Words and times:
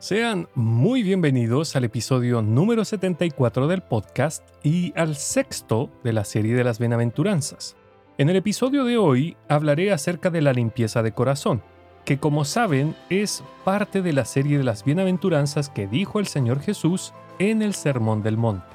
Sean 0.00 0.46
muy 0.54 1.02
bienvenidos 1.02 1.74
al 1.74 1.82
episodio 1.82 2.40
número 2.40 2.84
74 2.84 3.66
del 3.66 3.82
podcast 3.82 4.48
y 4.62 4.92
al 4.96 5.16
sexto 5.16 5.90
de 6.04 6.12
la 6.12 6.24
serie 6.24 6.54
de 6.54 6.62
las 6.62 6.78
bienaventuranzas. 6.78 7.74
En 8.16 8.30
el 8.30 8.36
episodio 8.36 8.84
de 8.84 8.96
hoy 8.96 9.36
hablaré 9.48 9.90
acerca 9.90 10.30
de 10.30 10.40
la 10.40 10.52
limpieza 10.52 11.02
de 11.02 11.10
corazón, 11.10 11.64
que 12.04 12.18
como 12.18 12.44
saben 12.44 12.94
es 13.10 13.42
parte 13.64 14.00
de 14.00 14.12
la 14.12 14.24
serie 14.24 14.56
de 14.56 14.62
las 14.62 14.84
bienaventuranzas 14.84 15.68
que 15.68 15.88
dijo 15.88 16.20
el 16.20 16.28
Señor 16.28 16.60
Jesús 16.60 17.12
en 17.40 17.60
el 17.60 17.74
Sermón 17.74 18.22
del 18.22 18.36
Monte. 18.36 18.68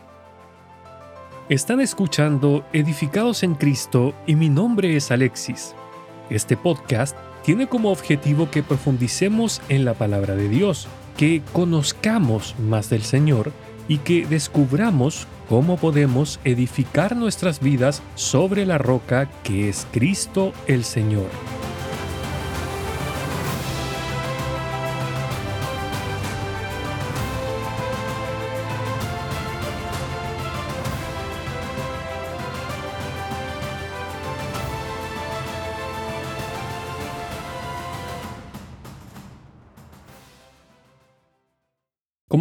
Están 1.48 1.80
escuchando 1.80 2.66
Edificados 2.74 3.44
en 3.44 3.56
Cristo 3.56 4.14
y 4.28 4.36
mi 4.36 4.50
nombre 4.50 4.98
es 4.98 5.10
Alexis. 5.10 5.74
Este 6.30 6.58
podcast 6.58 7.16
tiene 7.44 7.68
como 7.68 7.94
objetivo 7.94 8.52
que 8.52 8.62
profundicemos 8.62 9.62
en 9.70 9.86
la 9.86 9.94
palabra 9.94 10.36
de 10.36 10.50
Dios 10.50 10.90
que 11.18 11.42
conozcamos 11.54 12.56
más 12.60 12.90
del 12.90 13.04
Señor 13.04 13.52
y 13.88 14.00
que 14.00 14.26
descubramos 14.26 15.28
cómo 15.50 15.78
podemos 15.78 16.40
edificar 16.44 17.16
nuestras 17.16 17.60
vidas 17.60 18.02
sobre 18.16 18.66
la 18.66 18.78
roca 18.78 19.30
que 19.44 19.70
es 19.70 19.86
Cristo 19.92 20.54
el 20.68 20.84
Señor. 20.84 21.30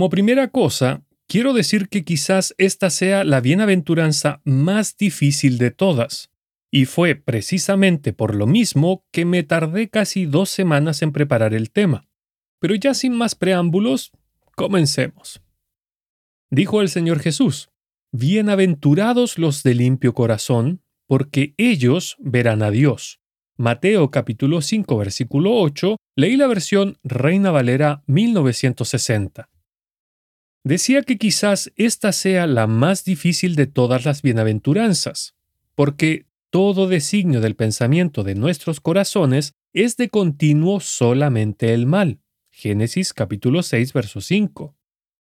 Como 0.03 0.11
primera 0.11 0.49
cosa, 0.49 1.05
quiero 1.29 1.53
decir 1.53 1.89
que 1.89 2.05
quizás 2.05 2.57
esta 2.59 2.91
sea 2.91 3.23
la 3.23 3.41
bienaventuranza 3.41 4.41
más 4.43 4.97
difícil 4.97 5.59
de 5.59 5.71
todas, 5.71 6.33
y 6.73 6.87
fue 6.87 7.15
precisamente 7.15 8.13
por 8.13 8.35
lo 8.35 8.49
mismo 8.49 9.05
que 9.13 9.25
me 9.25 9.45
tardé 9.45 9.91
casi 9.91 10.27
dos 10.27 10.51
semanas 10.51 11.03
en 11.03 11.13
preparar 11.13 11.55
el 11.55 11.71
tema. 11.71 12.09
Pero 12.59 12.75
ya 12.75 12.95
sin 12.95 13.15
más 13.15 13.37
preámbulos, 13.37 14.11
comencemos. 14.57 15.41
Dijo 16.51 16.81
el 16.81 16.89
Señor 16.89 17.21
Jesús, 17.21 17.71
Bienaventurados 18.11 19.39
los 19.39 19.63
de 19.63 19.77
limpio 19.77 20.15
corazón, 20.15 20.83
porque 21.07 21.55
ellos 21.59 22.17
verán 22.19 22.65
a 22.65 22.73
Dios. 22.73 23.21
Mateo 23.57 24.11
capítulo 24.11 24.63
5 24.63 24.97
versículo 24.97 25.55
8, 25.55 25.95
leí 26.17 26.37
la 26.37 26.49
versión 26.49 26.99
Reina 27.05 27.53
Valera 27.53 28.03
1960. 28.09 29.49
Decía 30.65 31.03
que 31.03 31.19
quizás 31.19 31.73
esta 31.77 32.13
sea 32.13 32.47
la 32.47 32.69
más 32.69 33.05
difícil 33.05 33.57
de 33.57 33.67
todas 33.67 34.05
las 34.05 34.23
bienaventuranzas, 34.23 35.35
porque 35.75 36.27
todo 36.51 36.87
designio 36.87 37.41
del 37.41 37.57
pensamiento 37.57 38.23
de 38.23 38.37
nuestros 38.37 38.81
corazones 38.81 39.55
es 39.73 39.97
de 39.97 40.09
continuo 40.09 40.79
solamente 40.79 41.75
el 41.75 41.87
mal. 41.87 42.21
Génesis 42.51 43.13
capítulo 43.13 43.63
6, 43.63 43.93
verso 43.93 44.21
5. 44.21 44.77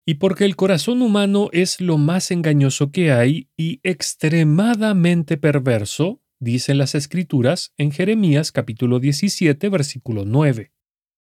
Y 0.06 0.14
porque 0.14 0.44
el 0.44 0.54
corazón 0.54 1.02
humano 1.02 1.48
es 1.52 1.80
lo 1.80 1.98
más 1.98 2.30
engañoso 2.30 2.92
que 2.92 3.10
hay 3.10 3.48
y 3.56 3.80
extremadamente 3.82 5.38
perverso, 5.38 6.20
dicen 6.38 6.78
las 6.78 6.94
escrituras 6.94 7.72
en 7.78 7.90
Jeremías 7.90 8.52
capítulo 8.52 9.00
17, 9.00 9.68
versículo 9.70 10.24
9. 10.24 10.72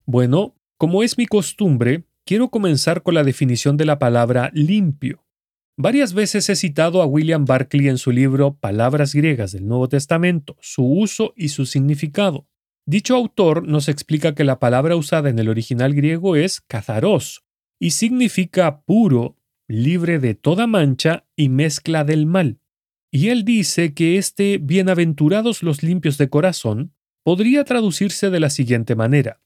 Bueno, 0.05 0.55
como 0.77 1.03
es 1.03 1.17
mi 1.17 1.25
costumbre, 1.25 2.03
quiero 2.27 2.49
comenzar 2.49 3.01
con 3.03 3.15
la 3.15 3.23
definición 3.23 3.77
de 3.77 3.85
la 3.85 3.99
palabra 3.99 4.51
limpio. 4.53 5.25
Varias 5.77 6.13
veces 6.13 6.49
he 6.49 6.55
citado 6.55 7.01
a 7.01 7.05
William 7.05 7.45
Barclay 7.45 7.87
en 7.87 7.97
su 7.97 8.11
libro 8.11 8.57
Palabras 8.59 9.15
griegas 9.15 9.53
del 9.53 9.65
Nuevo 9.65 9.87
Testamento, 9.87 10.57
su 10.59 10.83
uso 10.83 11.33
y 11.37 11.49
su 11.49 11.65
significado. 11.65 12.45
Dicho 12.85 13.15
autor 13.15 13.65
nos 13.65 13.87
explica 13.87 14.35
que 14.35 14.43
la 14.43 14.59
palabra 14.59 14.97
usada 14.97 15.29
en 15.29 15.39
el 15.39 15.47
original 15.47 15.93
griego 15.93 16.35
es 16.35 16.59
kazaros 16.59 17.45
y 17.79 17.91
significa 17.91 18.81
puro, 18.81 19.37
libre 19.69 20.19
de 20.19 20.35
toda 20.35 20.67
mancha 20.67 21.25
y 21.35 21.47
mezcla 21.47 22.03
del 22.03 22.25
mal. 22.25 22.59
Y 23.09 23.29
él 23.29 23.45
dice 23.45 23.93
que 23.93 24.17
este 24.17 24.57
bienaventurados 24.57 25.63
los 25.63 25.81
limpios 25.81 26.17
de 26.17 26.29
corazón 26.29 26.93
podría 27.23 27.63
traducirse 27.63 28.29
de 28.29 28.39
la 28.41 28.49
siguiente 28.49 28.95
manera. 28.95 29.39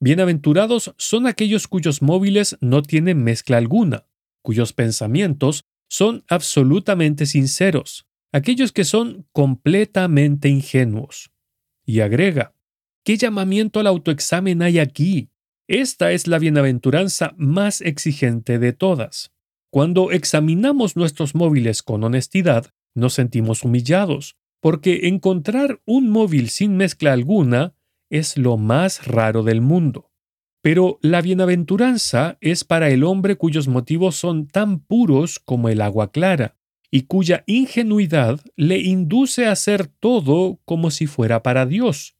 Bienaventurados 0.00 0.94
son 0.98 1.26
aquellos 1.26 1.68
cuyos 1.68 2.02
móviles 2.02 2.56
no 2.60 2.82
tienen 2.82 3.22
mezcla 3.22 3.56
alguna, 3.56 4.06
cuyos 4.42 4.72
pensamientos 4.72 5.64
son 5.88 6.24
absolutamente 6.28 7.26
sinceros, 7.26 8.06
aquellos 8.32 8.72
que 8.72 8.84
son 8.84 9.26
completamente 9.32 10.48
ingenuos. 10.48 11.30
Y 11.86 12.00
agrega, 12.00 12.54
¿qué 13.04 13.16
llamamiento 13.16 13.80
al 13.80 13.86
autoexamen 13.86 14.62
hay 14.62 14.78
aquí? 14.78 15.30
Esta 15.68 16.12
es 16.12 16.26
la 16.26 16.38
bienaventuranza 16.38 17.34
más 17.38 17.80
exigente 17.80 18.58
de 18.58 18.72
todas. 18.72 19.32
Cuando 19.70 20.10
examinamos 20.10 20.96
nuestros 20.96 21.34
móviles 21.34 21.82
con 21.82 22.04
honestidad, 22.04 22.70
nos 22.94 23.14
sentimos 23.14 23.64
humillados, 23.64 24.36
porque 24.60 25.08
encontrar 25.08 25.80
un 25.84 26.10
móvil 26.10 26.48
sin 26.48 26.76
mezcla 26.76 27.12
alguna 27.12 27.74
es 28.10 28.36
lo 28.36 28.56
más 28.56 29.06
raro 29.06 29.42
del 29.42 29.60
mundo. 29.60 30.10
Pero 30.62 30.98
la 31.02 31.20
bienaventuranza 31.20 32.38
es 32.40 32.64
para 32.64 32.88
el 32.88 33.04
hombre 33.04 33.36
cuyos 33.36 33.68
motivos 33.68 34.16
son 34.16 34.46
tan 34.46 34.80
puros 34.80 35.38
como 35.38 35.68
el 35.68 35.80
agua 35.82 36.10
clara, 36.10 36.56
y 36.90 37.02
cuya 37.02 37.44
ingenuidad 37.46 38.40
le 38.56 38.78
induce 38.78 39.46
a 39.46 39.52
hacer 39.52 39.88
todo 39.88 40.60
como 40.64 40.90
si 40.90 41.06
fuera 41.06 41.42
para 41.42 41.66
Dios. 41.66 42.16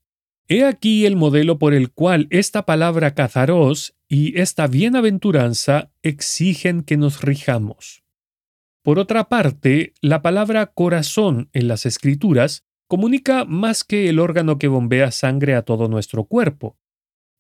He 0.46 0.64
aquí 0.64 1.06
el 1.06 1.16
modelo 1.16 1.58
por 1.58 1.72
el 1.72 1.92
cual 1.92 2.26
esta 2.30 2.66
palabra 2.66 3.14
cazaros 3.14 3.94
y 4.08 4.38
esta 4.38 4.66
bienaventuranza 4.66 5.90
exigen 6.02 6.82
que 6.82 6.96
nos 6.96 7.22
rijamos. 7.22 8.02
Por 8.82 8.98
otra 8.98 9.30
parte, 9.30 9.94
la 10.02 10.20
palabra 10.20 10.66
corazón 10.66 11.48
en 11.54 11.68
las 11.68 11.86
Escrituras 11.86 12.64
comunica 12.94 13.44
más 13.44 13.82
que 13.82 14.08
el 14.08 14.20
órgano 14.20 14.56
que 14.56 14.68
bombea 14.68 15.10
sangre 15.10 15.56
a 15.56 15.62
todo 15.62 15.88
nuestro 15.88 16.26
cuerpo. 16.26 16.76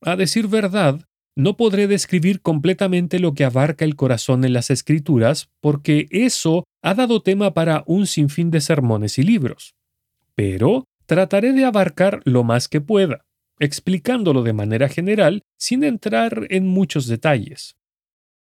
A 0.00 0.16
decir 0.16 0.48
verdad, 0.48 1.06
no 1.36 1.56
podré 1.56 1.86
describir 1.86 2.40
completamente 2.40 3.20
lo 3.20 3.34
que 3.34 3.44
abarca 3.44 3.84
el 3.84 3.94
corazón 3.94 4.44
en 4.44 4.52
las 4.52 4.70
escrituras, 4.70 5.52
porque 5.60 6.08
eso 6.10 6.64
ha 6.82 6.94
dado 6.94 7.22
tema 7.22 7.54
para 7.54 7.84
un 7.86 8.08
sinfín 8.08 8.50
de 8.50 8.60
sermones 8.60 9.16
y 9.16 9.22
libros. 9.22 9.76
Pero 10.34 10.86
trataré 11.06 11.52
de 11.52 11.64
abarcar 11.64 12.20
lo 12.24 12.42
más 12.42 12.66
que 12.66 12.80
pueda, 12.80 13.24
explicándolo 13.60 14.42
de 14.42 14.54
manera 14.54 14.88
general 14.88 15.44
sin 15.56 15.84
entrar 15.84 16.48
en 16.50 16.66
muchos 16.66 17.06
detalles. 17.06 17.76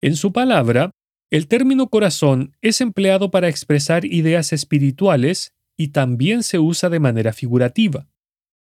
En 0.02 0.16
su 0.16 0.34
palabra, 0.34 0.90
el 1.30 1.48
término 1.48 1.88
corazón 1.88 2.58
es 2.60 2.82
empleado 2.82 3.30
para 3.30 3.48
expresar 3.48 4.04
ideas 4.04 4.52
espirituales 4.52 5.54
y 5.80 5.88
también 5.88 6.42
se 6.42 6.58
usa 6.58 6.90
de 6.90 7.00
manera 7.00 7.32
figurativa. 7.32 8.06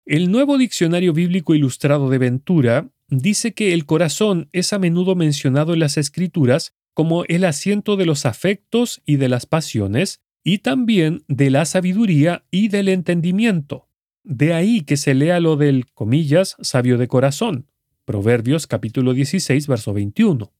El 0.07 0.31
nuevo 0.31 0.57
diccionario 0.57 1.13
bíblico 1.13 1.53
ilustrado 1.53 2.11
de 2.11 2.19
Ventura 2.19 2.93
dice 3.09 3.55
que 3.55 3.75
el 3.75 3.87
corazón 3.87 4.49
es 4.53 4.73
a 4.73 4.79
menudo 4.79 5.17
mencionado 5.17 5.75
en 5.75 5.81
las 5.81 5.97
escrituras 5.97 6.77
como 6.95 7.25
el 7.25 7.45
asiento 7.45 7.97
de 7.97 8.07
los 8.07 8.25
afectos 8.25 9.03
y 9.05 9.17
de 9.17 9.29
las 9.29 9.47
pasiones, 9.47 10.21
y 10.45 10.59
también 10.59 11.25
de 11.27 11.51
la 11.51 11.65
sabiduría 11.65 12.45
y 12.53 12.69
del 12.69 12.89
entendimiento. 12.89 13.89
De 14.23 14.55
ahí 14.55 14.83
que 14.83 14.97
se 14.97 15.15
lea 15.15 15.41
lo 15.41 15.57
del, 15.57 15.87
comillas, 15.95 16.55
sabio 16.61 16.99
de 16.99 17.09
corazón. 17.09 17.67
Proverbios 18.05 18.69
capítulo 18.69 19.13
16, 19.13 19.67
verso 19.67 19.93
21. 19.93 20.53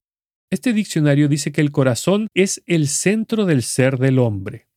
Este 0.49 0.73
diccionario 0.73 1.29
dice 1.29 1.53
que 1.53 1.61
el 1.61 1.71
corazón 1.71 2.27
es 2.33 2.61
el 2.65 2.89
centro 2.89 3.45
del 3.45 3.63
ser 3.63 3.97
del 3.97 4.19
hombre. 4.19 4.68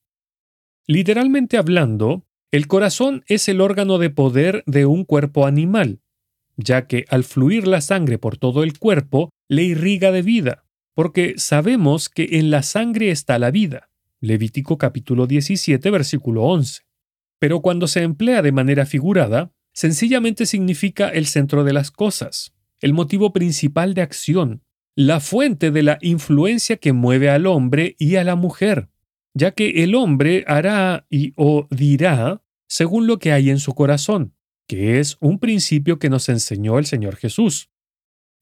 Literalmente 0.86 1.58
hablando, 1.58 2.26
el 2.50 2.66
corazón 2.66 3.24
es 3.28 3.48
el 3.48 3.60
órgano 3.60 3.98
de 3.98 4.10
poder 4.10 4.64
de 4.66 4.84
un 4.84 5.04
cuerpo 5.04 5.46
animal, 5.46 6.00
ya 6.56 6.86
que 6.86 7.04
al 7.08 7.24
fluir 7.24 7.66
la 7.66 7.80
sangre 7.80 8.18
por 8.18 8.36
todo 8.36 8.62
el 8.62 8.78
cuerpo 8.78 9.30
le 9.48 9.62
irriga 9.62 10.10
de 10.10 10.22
vida, 10.22 10.64
porque 10.94 11.34
sabemos 11.36 12.08
que 12.08 12.28
en 12.32 12.50
la 12.50 12.62
sangre 12.62 13.10
está 13.10 13.38
la 13.38 13.50
vida. 13.50 13.90
Levítico 14.20 14.76
capítulo 14.76 15.26
17 15.26 15.90
versículo 15.90 16.42
11. 16.42 16.82
Pero 17.38 17.60
cuando 17.60 17.86
se 17.86 18.02
emplea 18.02 18.42
de 18.42 18.52
manera 18.52 18.84
figurada, 18.84 19.52
sencillamente 19.72 20.46
significa 20.46 21.08
el 21.08 21.26
centro 21.26 21.64
de 21.64 21.72
las 21.72 21.90
cosas, 21.90 22.54
el 22.80 22.92
motivo 22.92 23.32
principal 23.32 23.94
de 23.94 24.02
acción, 24.02 24.62
la 24.94 25.20
fuente 25.20 25.70
de 25.70 25.82
la 25.82 25.98
influencia 26.02 26.76
que 26.76 26.92
mueve 26.92 27.30
al 27.30 27.46
hombre 27.46 27.96
y 27.98 28.16
a 28.16 28.24
la 28.24 28.36
mujer, 28.36 28.88
ya 29.34 29.52
que 29.52 29.82
el 29.82 29.94
hombre 29.94 30.44
hará 30.46 31.06
y 31.10 31.32
o 31.36 31.66
dirá 31.70 32.42
según 32.68 33.06
lo 33.06 33.18
que 33.18 33.32
hay 33.32 33.50
en 33.50 33.58
su 33.58 33.74
corazón, 33.74 34.34
que 34.66 34.98
es 34.98 35.16
un 35.20 35.38
principio 35.38 35.98
que 35.98 36.10
nos 36.10 36.28
enseñó 36.28 36.78
el 36.78 36.86
Señor 36.86 37.16
Jesús. 37.16 37.70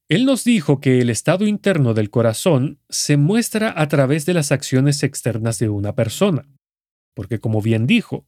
Él 0.07 0.25
nos 0.25 0.43
dijo 0.43 0.81
que 0.81 0.99
el 0.99 1.09
estado 1.09 1.47
interno 1.47 1.93
del 1.93 2.09
corazón 2.09 2.79
se 2.89 3.17
muestra 3.17 3.73
a 3.75 3.87
través 3.87 4.25
de 4.25 4.33
las 4.33 4.51
acciones 4.51 5.03
externas 5.03 5.59
de 5.59 5.69
una 5.69 5.95
persona. 5.95 6.49
Porque 7.13 7.39
como 7.39 7.61
bien 7.61 7.87
dijo, 7.87 8.25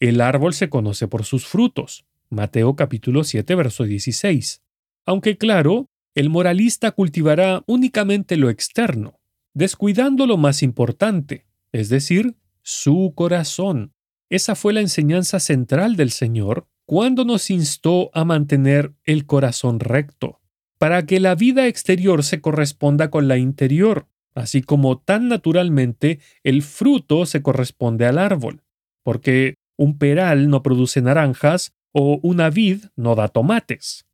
el 0.00 0.20
árbol 0.20 0.54
se 0.54 0.68
conoce 0.68 1.08
por 1.08 1.24
sus 1.24 1.46
frutos. 1.46 2.04
Mateo 2.30 2.76
capítulo 2.76 3.24
7, 3.24 3.54
verso 3.54 3.84
16. 3.84 4.62
Aunque 5.06 5.36
claro, 5.36 5.88
el 6.14 6.30
moralista 6.30 6.92
cultivará 6.92 7.64
únicamente 7.66 8.36
lo 8.36 8.50
externo, 8.50 9.20
descuidando 9.52 10.26
lo 10.26 10.36
más 10.36 10.62
importante, 10.62 11.46
es 11.74 11.88
decir, 11.88 12.36
su 12.62 13.14
corazón. 13.16 13.94
Esa 14.30 14.54
fue 14.54 14.72
la 14.72 14.80
enseñanza 14.80 15.40
central 15.40 15.96
del 15.96 16.12
Señor 16.12 16.68
cuando 16.86 17.24
nos 17.24 17.50
instó 17.50 18.10
a 18.14 18.24
mantener 18.24 18.94
el 19.02 19.26
corazón 19.26 19.80
recto 19.80 20.40
para 20.78 21.04
que 21.04 21.18
la 21.18 21.34
vida 21.34 21.66
exterior 21.66 22.22
se 22.22 22.40
corresponda 22.40 23.10
con 23.10 23.26
la 23.26 23.38
interior, 23.38 24.06
así 24.36 24.62
como 24.62 25.00
tan 25.00 25.28
naturalmente 25.28 26.20
el 26.44 26.62
fruto 26.62 27.26
se 27.26 27.42
corresponde 27.42 28.06
al 28.06 28.18
árbol, 28.18 28.62
porque 29.02 29.54
un 29.76 29.98
peral 29.98 30.48
no 30.50 30.62
produce 30.62 31.02
naranjas 31.02 31.72
o 31.90 32.20
una 32.22 32.50
vid 32.50 32.84
no 32.94 33.16
da 33.16 33.26
tomates. 33.26 34.06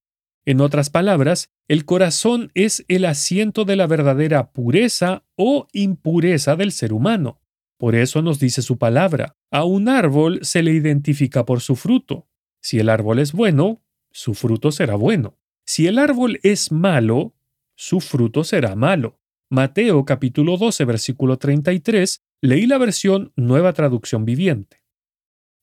En 0.47 0.63
otras 0.63 0.89
palabras, 0.89 1.51
el 1.69 1.85
corazón 1.85 2.51
es 2.55 2.87
el 2.89 3.05
asiento 3.05 3.67
de 3.67 3.77
la 3.77 3.87
verdadera 3.87 4.51
pureza 4.51 5.25
o 5.37 5.67
impureza 5.73 6.57
del 6.57 6.73
ser 6.73 6.95
humano. 6.95 7.40
Por 7.81 7.95
eso 7.95 8.21
nos 8.21 8.39
dice 8.39 8.61
su 8.61 8.77
palabra, 8.77 9.39
a 9.51 9.65
un 9.65 9.89
árbol 9.89 10.41
se 10.43 10.63
le 10.63 10.71
identifica 10.71 11.47
por 11.47 11.63
su 11.63 11.77
fruto. 11.77 12.29
Si 12.61 12.79
el 12.79 12.91
árbol 12.91 13.19
es 13.21 13.33
bueno, 13.33 13.83
su 14.11 14.35
fruto 14.35 14.71
será 14.71 14.97
bueno. 14.97 15.39
Si 15.65 15.87
el 15.87 15.99
árbol 15.99 16.41
es 16.43 16.73
malo, 16.73 17.35
su 17.77 18.01
fruto 18.01 18.45
será 18.45 18.77
malo. 18.77 19.19
Mateo 19.49 20.05
capítulo 20.05 20.59
12 20.59 20.85
versículo 20.85 21.39
33, 21.39 22.21
leí 22.43 22.67
la 22.67 22.77
versión 22.77 23.33
Nueva 23.35 23.73
Traducción 23.73 24.27
Viviente. 24.27 24.83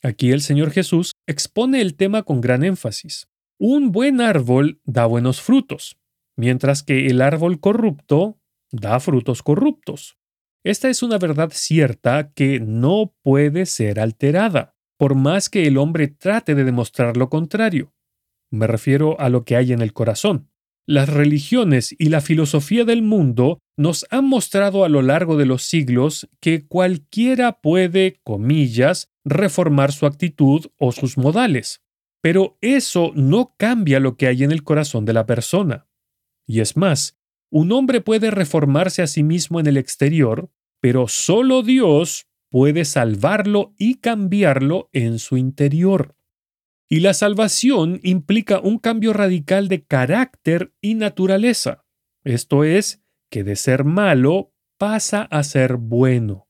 Aquí 0.01 0.31
el 0.31 0.41
Señor 0.41 0.71
Jesús 0.71 1.11
expone 1.27 1.81
el 1.81 1.93
tema 1.93 2.23
con 2.23 2.41
gran 2.41 2.63
énfasis. 2.63 3.27
Un 3.59 3.91
buen 3.91 4.21
árbol 4.21 4.81
da 4.85 5.05
buenos 5.05 5.39
frutos, 5.39 5.99
mientras 6.35 6.81
que 6.81 7.05
el 7.05 7.21
árbol 7.21 7.59
corrupto 7.59 8.39
da 8.71 8.99
frutos 8.99 9.43
corruptos. 9.43 10.17
Esta 10.63 10.89
es 10.89 11.03
una 11.03 11.17
verdad 11.17 11.51
cierta 11.53 12.31
que 12.33 12.59
no 12.59 13.15
puede 13.23 13.65
ser 13.65 13.99
alterada, 13.99 14.75
por 14.97 15.15
más 15.15 15.49
que 15.49 15.67
el 15.67 15.77
hombre 15.77 16.07
trate 16.07 16.55
de 16.55 16.63
demostrar 16.63 17.17
lo 17.17 17.29
contrario. 17.29 17.93
Me 18.51 18.67
refiero 18.67 19.19
a 19.19 19.29
lo 19.29 19.43
que 19.43 19.55
hay 19.55 19.73
en 19.73 19.81
el 19.81 19.93
corazón. 19.93 20.49
Las 20.89 21.09
religiones 21.09 21.93
y 21.99 22.09
la 22.09 22.21
filosofía 22.21 22.85
del 22.85 23.01
mundo 23.01 23.59
nos 23.77 24.05
han 24.09 24.25
mostrado 24.25 24.85
a 24.85 24.89
lo 24.89 25.01
largo 25.01 25.35
de 25.35 25.45
los 25.45 25.63
siglos 25.63 26.29
que 26.39 26.65
cualquiera 26.65 27.59
puede, 27.59 28.21
comillas, 28.23 29.09
reformar 29.25 29.91
su 29.91 30.05
actitud 30.05 30.65
o 30.77 30.93
sus 30.93 31.17
modales. 31.17 31.81
Pero 32.21 32.57
eso 32.61 33.11
no 33.15 33.53
cambia 33.57 33.99
lo 33.99 34.15
que 34.15 34.27
hay 34.27 34.43
en 34.43 34.51
el 34.51 34.63
corazón 34.63 35.03
de 35.03 35.13
la 35.13 35.25
persona. 35.25 35.87
Y 36.47 36.61
es 36.61 36.77
más, 36.77 37.17
un 37.49 37.71
hombre 37.71 38.01
puede 38.01 38.31
reformarse 38.31 39.01
a 39.01 39.07
sí 39.07 39.23
mismo 39.23 39.59
en 39.59 39.67
el 39.67 39.77
exterior, 39.77 40.49
pero 40.81 41.07
solo 41.07 41.63
Dios 41.63 42.27
puede 42.49 42.85
salvarlo 42.85 43.73
y 43.77 43.95
cambiarlo 43.95 44.89
en 44.93 45.19
su 45.19 45.37
interior. 45.37 46.15
Y 46.89 47.01
la 47.01 47.13
salvación 47.13 47.99
implica 48.03 48.59
un 48.59 48.79
cambio 48.79 49.11
radical 49.13 49.67
de 49.67 49.83
carácter 49.83 50.73
y 50.81 50.95
naturaleza. 50.95 51.85
Esto 52.23 52.63
es, 52.63 53.03
que 53.29 53.43
de 53.43 53.55
ser 53.57 53.83
malo 53.83 54.53
pasa 54.77 55.23
a 55.23 55.43
ser 55.43 55.75
bueno. 55.75 56.47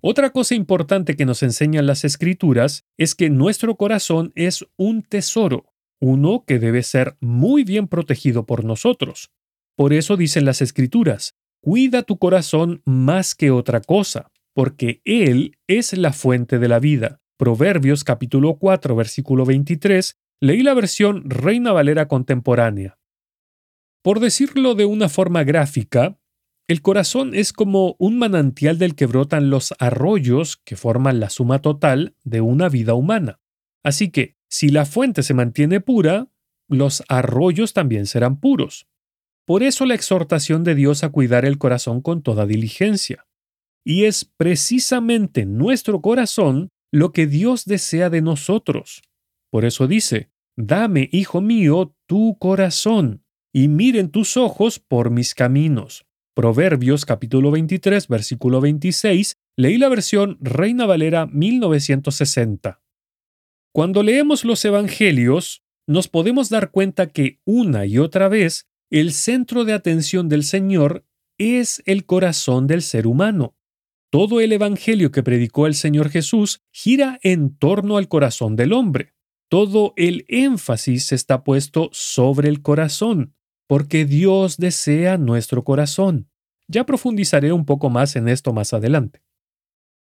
Otra 0.00 0.30
cosa 0.30 0.54
importante 0.54 1.16
que 1.16 1.24
nos 1.24 1.42
enseñan 1.42 1.86
las 1.86 2.04
escrituras 2.04 2.86
es 2.96 3.14
que 3.14 3.28
nuestro 3.28 3.76
corazón 3.76 4.30
es 4.36 4.64
un 4.76 5.02
tesoro, 5.02 5.72
uno 6.00 6.44
que 6.46 6.60
debe 6.60 6.82
ser 6.82 7.16
muy 7.20 7.64
bien 7.64 7.88
protegido 7.88 8.46
por 8.46 8.64
nosotros. 8.64 9.32
Por 9.76 9.92
eso 9.92 10.16
dicen 10.16 10.46
las 10.46 10.62
escrituras, 10.62 11.36
cuida 11.60 12.02
tu 12.02 12.18
corazón 12.18 12.80
más 12.86 13.34
que 13.34 13.50
otra 13.50 13.82
cosa, 13.82 14.32
porque 14.54 15.02
Él 15.04 15.58
es 15.66 15.96
la 15.96 16.14
fuente 16.14 16.58
de 16.58 16.68
la 16.68 16.78
vida. 16.78 17.20
Proverbios 17.36 18.02
capítulo 18.02 18.56
4 18.56 18.96
versículo 18.96 19.44
23, 19.44 20.16
leí 20.40 20.62
la 20.62 20.72
versión 20.72 21.28
Reina 21.28 21.72
Valera 21.72 22.08
contemporánea. 22.08 22.98
Por 24.02 24.20
decirlo 24.20 24.74
de 24.74 24.86
una 24.86 25.10
forma 25.10 25.44
gráfica, 25.44 26.18
el 26.68 26.80
corazón 26.80 27.34
es 27.34 27.52
como 27.52 27.96
un 27.98 28.18
manantial 28.18 28.78
del 28.78 28.94
que 28.94 29.04
brotan 29.04 29.50
los 29.50 29.74
arroyos 29.78 30.56
que 30.56 30.76
forman 30.76 31.20
la 31.20 31.28
suma 31.28 31.60
total 31.60 32.16
de 32.24 32.40
una 32.40 32.70
vida 32.70 32.94
humana. 32.94 33.40
Así 33.84 34.10
que, 34.10 34.36
si 34.48 34.70
la 34.70 34.86
fuente 34.86 35.22
se 35.22 35.34
mantiene 35.34 35.80
pura, 35.80 36.28
los 36.66 37.04
arroyos 37.08 37.74
también 37.74 38.06
serán 38.06 38.40
puros. 38.40 38.88
Por 39.46 39.62
eso 39.62 39.86
la 39.86 39.94
exhortación 39.94 40.64
de 40.64 40.74
Dios 40.74 41.04
a 41.04 41.10
cuidar 41.10 41.44
el 41.44 41.56
corazón 41.56 42.02
con 42.02 42.22
toda 42.22 42.46
diligencia. 42.46 43.26
Y 43.84 44.04
es 44.04 44.24
precisamente 44.24 45.46
nuestro 45.46 46.02
corazón 46.02 46.70
lo 46.92 47.12
que 47.12 47.28
Dios 47.28 47.64
desea 47.64 48.10
de 48.10 48.22
nosotros. 48.22 49.02
Por 49.50 49.64
eso 49.64 49.86
dice, 49.86 50.30
Dame, 50.56 51.08
hijo 51.12 51.40
mío, 51.40 51.94
tu 52.06 52.38
corazón, 52.38 53.22
y 53.54 53.68
miren 53.68 54.10
tus 54.10 54.36
ojos 54.36 54.80
por 54.80 55.10
mis 55.10 55.34
caminos. 55.34 56.06
Proverbios 56.34 57.04
capítulo 57.04 57.50
23, 57.50 58.08
versículo 58.08 58.60
26, 58.60 59.36
leí 59.56 59.78
la 59.78 59.88
versión 59.88 60.38
Reina 60.40 60.86
Valera 60.86 61.26
1960. 61.26 62.82
Cuando 63.72 64.02
leemos 64.02 64.44
los 64.44 64.64
Evangelios, 64.64 65.62
nos 65.86 66.08
podemos 66.08 66.48
dar 66.48 66.70
cuenta 66.70 67.06
que 67.06 67.38
una 67.44 67.86
y 67.86 67.98
otra 67.98 68.28
vez 68.28 68.66
el 68.90 69.12
centro 69.12 69.64
de 69.64 69.72
atención 69.72 70.28
del 70.28 70.44
Señor 70.44 71.04
es 71.38 71.82
el 71.86 72.06
corazón 72.06 72.66
del 72.66 72.82
ser 72.82 73.06
humano. 73.06 73.56
Todo 74.10 74.40
el 74.40 74.52
Evangelio 74.52 75.10
que 75.10 75.22
predicó 75.22 75.66
el 75.66 75.74
Señor 75.74 76.10
Jesús 76.10 76.62
gira 76.70 77.18
en 77.22 77.56
torno 77.56 77.96
al 77.96 78.08
corazón 78.08 78.54
del 78.54 78.72
hombre. 78.72 79.14
Todo 79.48 79.92
el 79.96 80.24
énfasis 80.28 81.12
está 81.12 81.42
puesto 81.42 81.90
sobre 81.92 82.48
el 82.48 82.62
corazón, 82.62 83.34
porque 83.66 84.04
Dios 84.04 84.56
desea 84.56 85.18
nuestro 85.18 85.64
corazón. 85.64 86.30
Ya 86.68 86.86
profundizaré 86.86 87.52
un 87.52 87.64
poco 87.64 87.90
más 87.90 88.16
en 88.16 88.28
esto 88.28 88.52
más 88.52 88.72
adelante. 88.72 89.22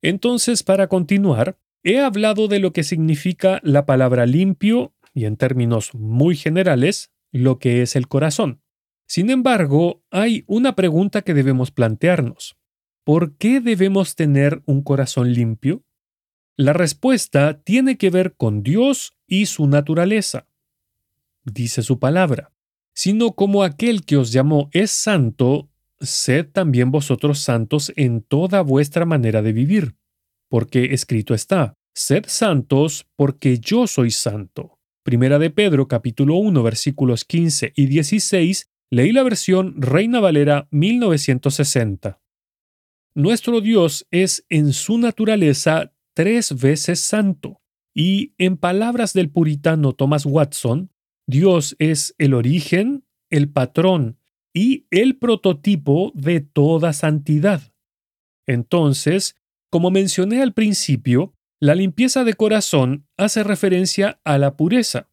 Entonces, 0.02 0.64
para 0.64 0.88
continuar, 0.88 1.58
he 1.84 2.00
hablado 2.00 2.48
de 2.48 2.60
lo 2.60 2.74
que 2.74 2.84
significa 2.84 3.60
la 3.64 3.86
palabra 3.86 4.26
limpio 4.26 4.94
y 5.14 5.26
en 5.26 5.38
términos 5.38 5.94
muy 5.94 6.36
generales, 6.36 7.12
lo 7.32 7.58
que 7.58 7.82
es 7.82 7.96
el 7.96 8.08
corazón. 8.08 8.62
Sin 9.08 9.30
embargo, 9.30 10.04
hay 10.10 10.44
una 10.48 10.76
pregunta 10.76 11.22
que 11.22 11.34
debemos 11.34 11.72
plantearnos. 11.72 12.58
¿Por 13.04 13.38
qué 13.38 13.62
debemos 13.62 14.16
tener 14.16 14.64
un 14.66 14.82
corazón 14.82 15.34
limpio? 15.34 15.84
La 16.58 16.74
respuesta 16.74 17.62
tiene 17.62 17.98
que 17.98 18.10
ver 18.10 18.36
con 18.36 18.64
Dios 18.64 19.16
y 19.28 19.46
su 19.46 19.68
naturaleza. 19.68 20.48
Dice 21.44 21.84
su 21.84 22.00
palabra, 22.00 22.52
sino 22.94 23.34
como 23.34 23.64
aquel 23.64 24.06
que 24.06 24.18
os 24.18 24.32
llamó 24.32 24.70
es 24.72 24.90
santo, 24.90 25.70
sed 26.00 26.48
también 26.52 26.92
vosotros 26.92 27.40
santos 27.40 27.94
en 27.96 28.22
toda 28.22 28.62
vuestra 28.62 29.06
manera 29.06 29.42
de 29.42 29.54
vivir. 29.54 29.96
Porque 30.50 30.94
escrito 30.94 31.34
está, 31.34 31.78
sed 31.94 32.24
santos 32.28 33.06
porque 33.16 33.60
yo 33.60 33.86
soy 33.86 34.12
santo. 34.12 34.80
Primera 35.04 35.38
de 35.38 35.52
Pedro 35.52 35.88
capítulo 35.88 36.38
1 36.38 36.64
versículos 36.64 37.26
15 37.26 37.74
y 37.76 37.86
16, 37.86 38.72
leí 38.96 39.12
la 39.12 39.24
versión 39.24 39.76
Reina 39.76 40.22
Valera 40.22 40.70
1960. 40.72 42.22
Nuestro 43.14 43.60
Dios 43.60 44.08
es 44.10 44.46
en 44.48 44.72
su 44.72 44.98
naturaleza 44.98 45.94
tres 46.14 46.62
veces 46.62 47.02
santo, 47.02 47.62
y 47.94 48.34
en 48.38 48.56
palabras 48.56 49.12
del 49.12 49.30
puritano 49.30 49.92
Thomas 49.92 50.26
Watson, 50.26 50.94
Dios 51.28 51.76
es 51.78 52.16
el 52.20 52.34
origen, 52.34 53.06
el 53.30 53.50
patrón 53.50 54.18
y 54.54 54.88
el 54.92 55.18
prototipo 55.18 56.14
de 56.16 56.40
toda 56.40 56.94
santidad. 56.94 57.74
Entonces, 58.48 59.36
como 59.70 59.92
mencioné 59.92 60.42
al 60.42 60.54
principio, 60.54 61.34
la 61.60 61.76
limpieza 61.76 62.24
de 62.24 62.36
corazón 62.36 63.10
hace 63.18 63.44
referencia 63.44 64.22
a 64.24 64.38
la 64.38 64.56
pureza, 64.56 65.10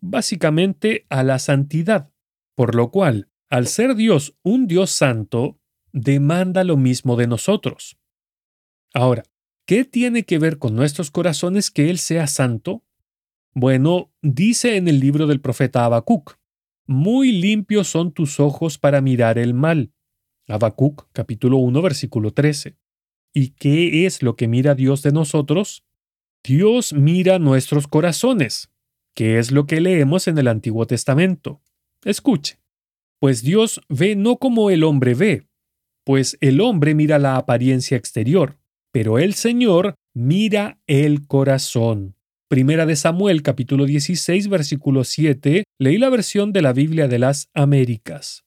básicamente 0.00 1.04
a 1.08 1.24
la 1.24 1.40
santidad, 1.40 2.12
por 2.58 2.74
lo 2.74 2.90
cual, 2.90 3.28
al 3.50 3.68
ser 3.68 3.94
Dios 3.94 4.36
un 4.42 4.66
Dios 4.66 4.90
santo, 4.90 5.60
demanda 5.92 6.64
lo 6.64 6.76
mismo 6.76 7.14
de 7.14 7.28
nosotros. 7.28 8.00
Ahora, 8.92 9.22
¿qué 9.64 9.84
tiene 9.84 10.24
que 10.24 10.40
ver 10.40 10.58
con 10.58 10.74
nuestros 10.74 11.12
corazones 11.12 11.70
que 11.70 11.88
Él 11.88 11.98
sea 11.98 12.26
santo? 12.26 12.84
Bueno, 13.54 14.12
dice 14.22 14.74
en 14.74 14.88
el 14.88 14.98
libro 14.98 15.28
del 15.28 15.40
profeta 15.40 15.84
Habacuc, 15.84 16.36
muy 16.84 17.30
limpios 17.30 17.86
son 17.86 18.10
tus 18.10 18.40
ojos 18.40 18.76
para 18.76 19.00
mirar 19.00 19.38
el 19.38 19.54
mal. 19.54 19.92
Habacuc 20.48 21.06
capítulo 21.12 21.58
1 21.58 21.80
versículo 21.80 22.32
13. 22.32 22.76
¿Y 23.32 23.50
qué 23.50 24.04
es 24.04 24.20
lo 24.20 24.34
que 24.34 24.48
mira 24.48 24.74
Dios 24.74 25.04
de 25.04 25.12
nosotros? 25.12 25.84
Dios 26.42 26.92
mira 26.92 27.38
nuestros 27.38 27.86
corazones, 27.86 28.72
¿Qué 29.14 29.38
es 29.38 29.52
lo 29.52 29.66
que 29.66 29.80
leemos 29.80 30.26
en 30.26 30.38
el 30.38 30.48
Antiguo 30.48 30.88
Testamento. 30.88 31.62
Escuche. 32.04 32.58
Pues 33.20 33.42
Dios 33.42 33.80
ve 33.88 34.14
no 34.14 34.36
como 34.36 34.70
el 34.70 34.84
hombre 34.84 35.14
ve, 35.14 35.48
pues 36.04 36.38
el 36.40 36.60
hombre 36.60 36.94
mira 36.94 37.18
la 37.18 37.36
apariencia 37.36 37.96
exterior, 37.96 38.56
pero 38.92 39.18
el 39.18 39.34
Señor 39.34 39.94
mira 40.14 40.78
el 40.86 41.26
corazón. 41.26 42.14
Primera 42.48 42.86
de 42.86 42.96
Samuel 42.96 43.42
capítulo 43.42 43.84
16 43.84 44.48
versículo 44.48 45.04
7, 45.04 45.64
leí 45.78 45.98
la 45.98 46.08
versión 46.08 46.52
de 46.52 46.62
la 46.62 46.72
Biblia 46.72 47.08
de 47.08 47.18
las 47.18 47.50
Américas. 47.52 48.44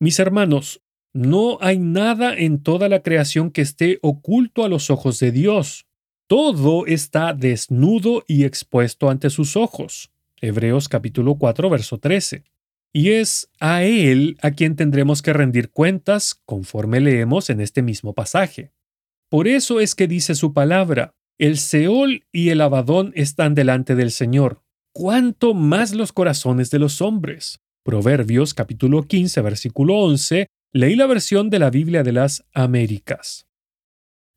Mis 0.00 0.18
hermanos, 0.18 0.82
no 1.14 1.58
hay 1.60 1.78
nada 1.78 2.34
en 2.36 2.62
toda 2.62 2.88
la 2.88 3.02
creación 3.02 3.50
que 3.50 3.62
esté 3.62 3.98
oculto 4.02 4.64
a 4.64 4.68
los 4.68 4.90
ojos 4.90 5.20
de 5.20 5.30
Dios. 5.30 5.86
Todo 6.26 6.86
está 6.86 7.32
desnudo 7.32 8.24
y 8.26 8.44
expuesto 8.44 9.08
ante 9.08 9.30
sus 9.30 9.56
ojos. 9.56 10.10
Hebreos 10.40 10.88
capítulo 10.88 11.36
4 11.36 11.70
verso 11.70 11.98
13. 11.98 12.44
Y 12.92 13.12
es 13.12 13.48
a 13.58 13.84
Él 13.84 14.36
a 14.42 14.50
quien 14.50 14.76
tendremos 14.76 15.22
que 15.22 15.32
rendir 15.32 15.70
cuentas 15.70 16.34
conforme 16.44 17.00
leemos 17.00 17.48
en 17.48 17.60
este 17.60 17.82
mismo 17.82 18.12
pasaje. 18.12 18.72
Por 19.30 19.48
eso 19.48 19.80
es 19.80 19.94
que 19.94 20.06
dice 20.06 20.34
su 20.34 20.52
palabra, 20.52 21.14
el 21.38 21.56
Seol 21.56 22.26
y 22.32 22.50
el 22.50 22.60
Abadón 22.60 23.12
están 23.14 23.54
delante 23.54 23.94
del 23.94 24.10
Señor. 24.10 24.62
¿Cuánto 24.92 25.54
más 25.54 25.94
los 25.94 26.12
corazones 26.12 26.70
de 26.70 26.78
los 26.78 27.00
hombres? 27.00 27.60
Proverbios 27.82 28.52
capítulo 28.52 29.04
15 29.04 29.40
versículo 29.40 29.96
11 29.96 30.48
Leí 30.74 30.96
la 30.96 31.06
versión 31.06 31.50
de 31.50 31.58
la 31.58 31.68
Biblia 31.68 32.02
de 32.02 32.12
las 32.12 32.46
Américas. 32.54 33.46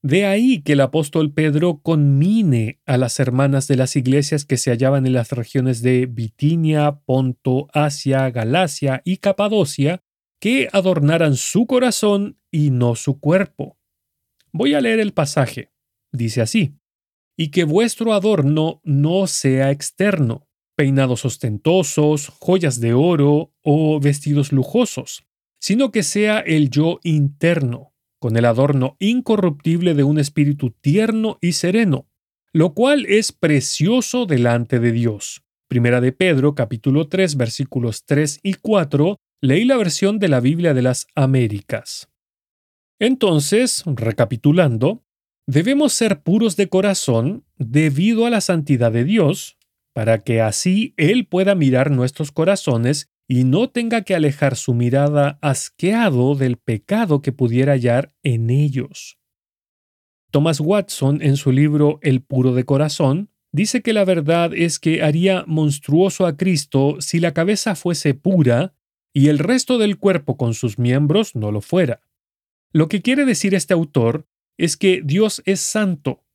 De 0.06 0.28
ahí 0.28 0.62
que 0.62 0.74
el 0.74 0.82
apóstol 0.82 1.34
Pedro 1.34 1.80
conmine 1.82 2.80
a 2.86 2.96
las 2.96 3.20
hermanas 3.20 3.68
de 3.68 3.76
las 3.76 3.96
iglesias 3.96 4.46
que 4.46 4.58
se 4.58 4.70
hallaban 4.70 5.08
en 5.08 5.14
las 5.14 5.32
regiones 5.32 5.82
de 5.82 6.06
Bitinia, 6.06 7.00
Ponto, 7.08 7.70
Asia, 7.74 8.30
Galacia 8.30 9.02
y 9.04 9.18
Capadocia, 9.18 10.04
que 10.40 10.70
adornaran 10.72 11.36
su 11.36 11.66
corazón 11.66 12.38
y 12.52 12.70
no 12.70 12.94
su 12.94 13.20
cuerpo. 13.20 13.80
Voy 14.52 14.76
a 14.76 14.82
leer 14.82 15.00
el 15.00 15.12
pasaje. 15.12 15.72
Dice 16.12 16.44
así, 16.44 16.76
y 17.36 17.50
que 17.50 17.64
vuestro 17.64 18.14
adorno 18.14 18.82
no 18.84 19.26
sea 19.26 19.72
externo, 19.72 20.48
peinados 20.76 21.26
ostentosos, 21.26 22.28
joyas 22.40 22.80
de 22.80 22.94
oro 22.94 23.56
o 23.64 24.00
vestidos 24.00 24.52
lujosos, 24.52 25.26
sino 25.60 25.92
que 25.92 26.04
sea 26.04 26.42
el 26.42 26.70
yo 26.70 27.00
interno, 27.02 27.95
con 28.26 28.38
el 28.38 28.46
adorno 28.46 28.98
incorruptible 28.98 29.94
de 29.94 30.04
un 30.04 30.18
espíritu 30.18 30.72
tierno 30.72 31.38
y 31.42 31.52
sereno, 31.52 32.08
lo 32.54 32.74
cual 32.74 33.06
es 33.06 33.32
precioso 33.32 34.26
delante 34.26 34.80
de 34.80 34.92
Dios. 34.92 35.44
Primera 35.68 36.02
de 36.02 36.12
Pedro, 36.12 36.56
capítulo 36.56 37.08
3, 37.08 37.38
versículos 37.38 38.04
3 38.04 38.40
y 38.42 38.56
4, 38.56 39.18
leí 39.42 39.64
la 39.64 39.78
versión 39.78 40.18
de 40.18 40.30
la 40.30 40.40
Biblia 40.40 40.74
de 40.74 40.82
las 40.82 41.06
Américas. 41.14 42.10
Entonces, 42.98 43.84
recapitulando, 43.86 45.04
debemos 45.46 45.94
ser 45.94 46.24
puros 46.24 46.56
de 46.56 46.68
corazón 46.68 47.46
debido 47.60 48.26
a 48.26 48.32
la 48.32 48.42
santidad 48.42 48.92
de 48.92 49.04
Dios, 49.04 49.60
para 49.94 50.24
que 50.24 50.42
así 50.42 50.96
Él 50.98 51.28
pueda 51.28 51.54
mirar 51.54 51.92
nuestros 51.92 52.32
corazones 52.32 53.08
y 53.28 53.44
no 53.44 53.70
tenga 53.70 54.04
que 54.04 54.16
alejar 54.16 54.56
su 54.56 54.74
mirada 54.74 55.40
asqueado 55.42 56.36
del 56.36 56.58
pecado 56.58 57.22
que 57.22 57.32
pudiera 57.32 57.74
hallar 57.74 58.14
en 58.24 58.50
ellos. 58.50 59.18
Thomas 60.32 60.60
Watson, 60.60 61.22
en 61.22 61.38
su 61.38 61.52
libro 61.52 62.00
El 62.02 62.22
puro 62.22 62.54
de 62.54 62.66
corazón, 62.66 63.30
dice 63.52 63.82
que 63.82 63.94
la 63.94 64.06
verdad 64.06 64.52
es 64.54 64.80
que 64.80 65.02
haría 65.02 65.46
monstruoso 65.48 66.26
a 66.26 66.36
Cristo 66.36 66.98
si 67.00 67.20
la 67.20 67.34
cabeza 67.34 67.76
fuese 67.76 68.14
pura 68.14 68.76
y 69.14 69.30
el 69.30 69.40
resto 69.40 69.78
del 69.78 69.98
cuerpo 69.98 70.36
con 70.36 70.54
sus 70.54 70.78
miembros 70.78 71.36
no 71.36 71.52
lo 71.52 71.62
fuera. 71.62 72.02
Lo 72.74 72.90
que 72.90 73.02
quiere 73.02 73.24
decir 73.24 73.56
este 73.56 73.74
autor 73.74 74.28
es 74.58 74.76
que 74.76 75.02
Dios 75.04 75.42
es 75.46 75.62
santo. 75.62 76.26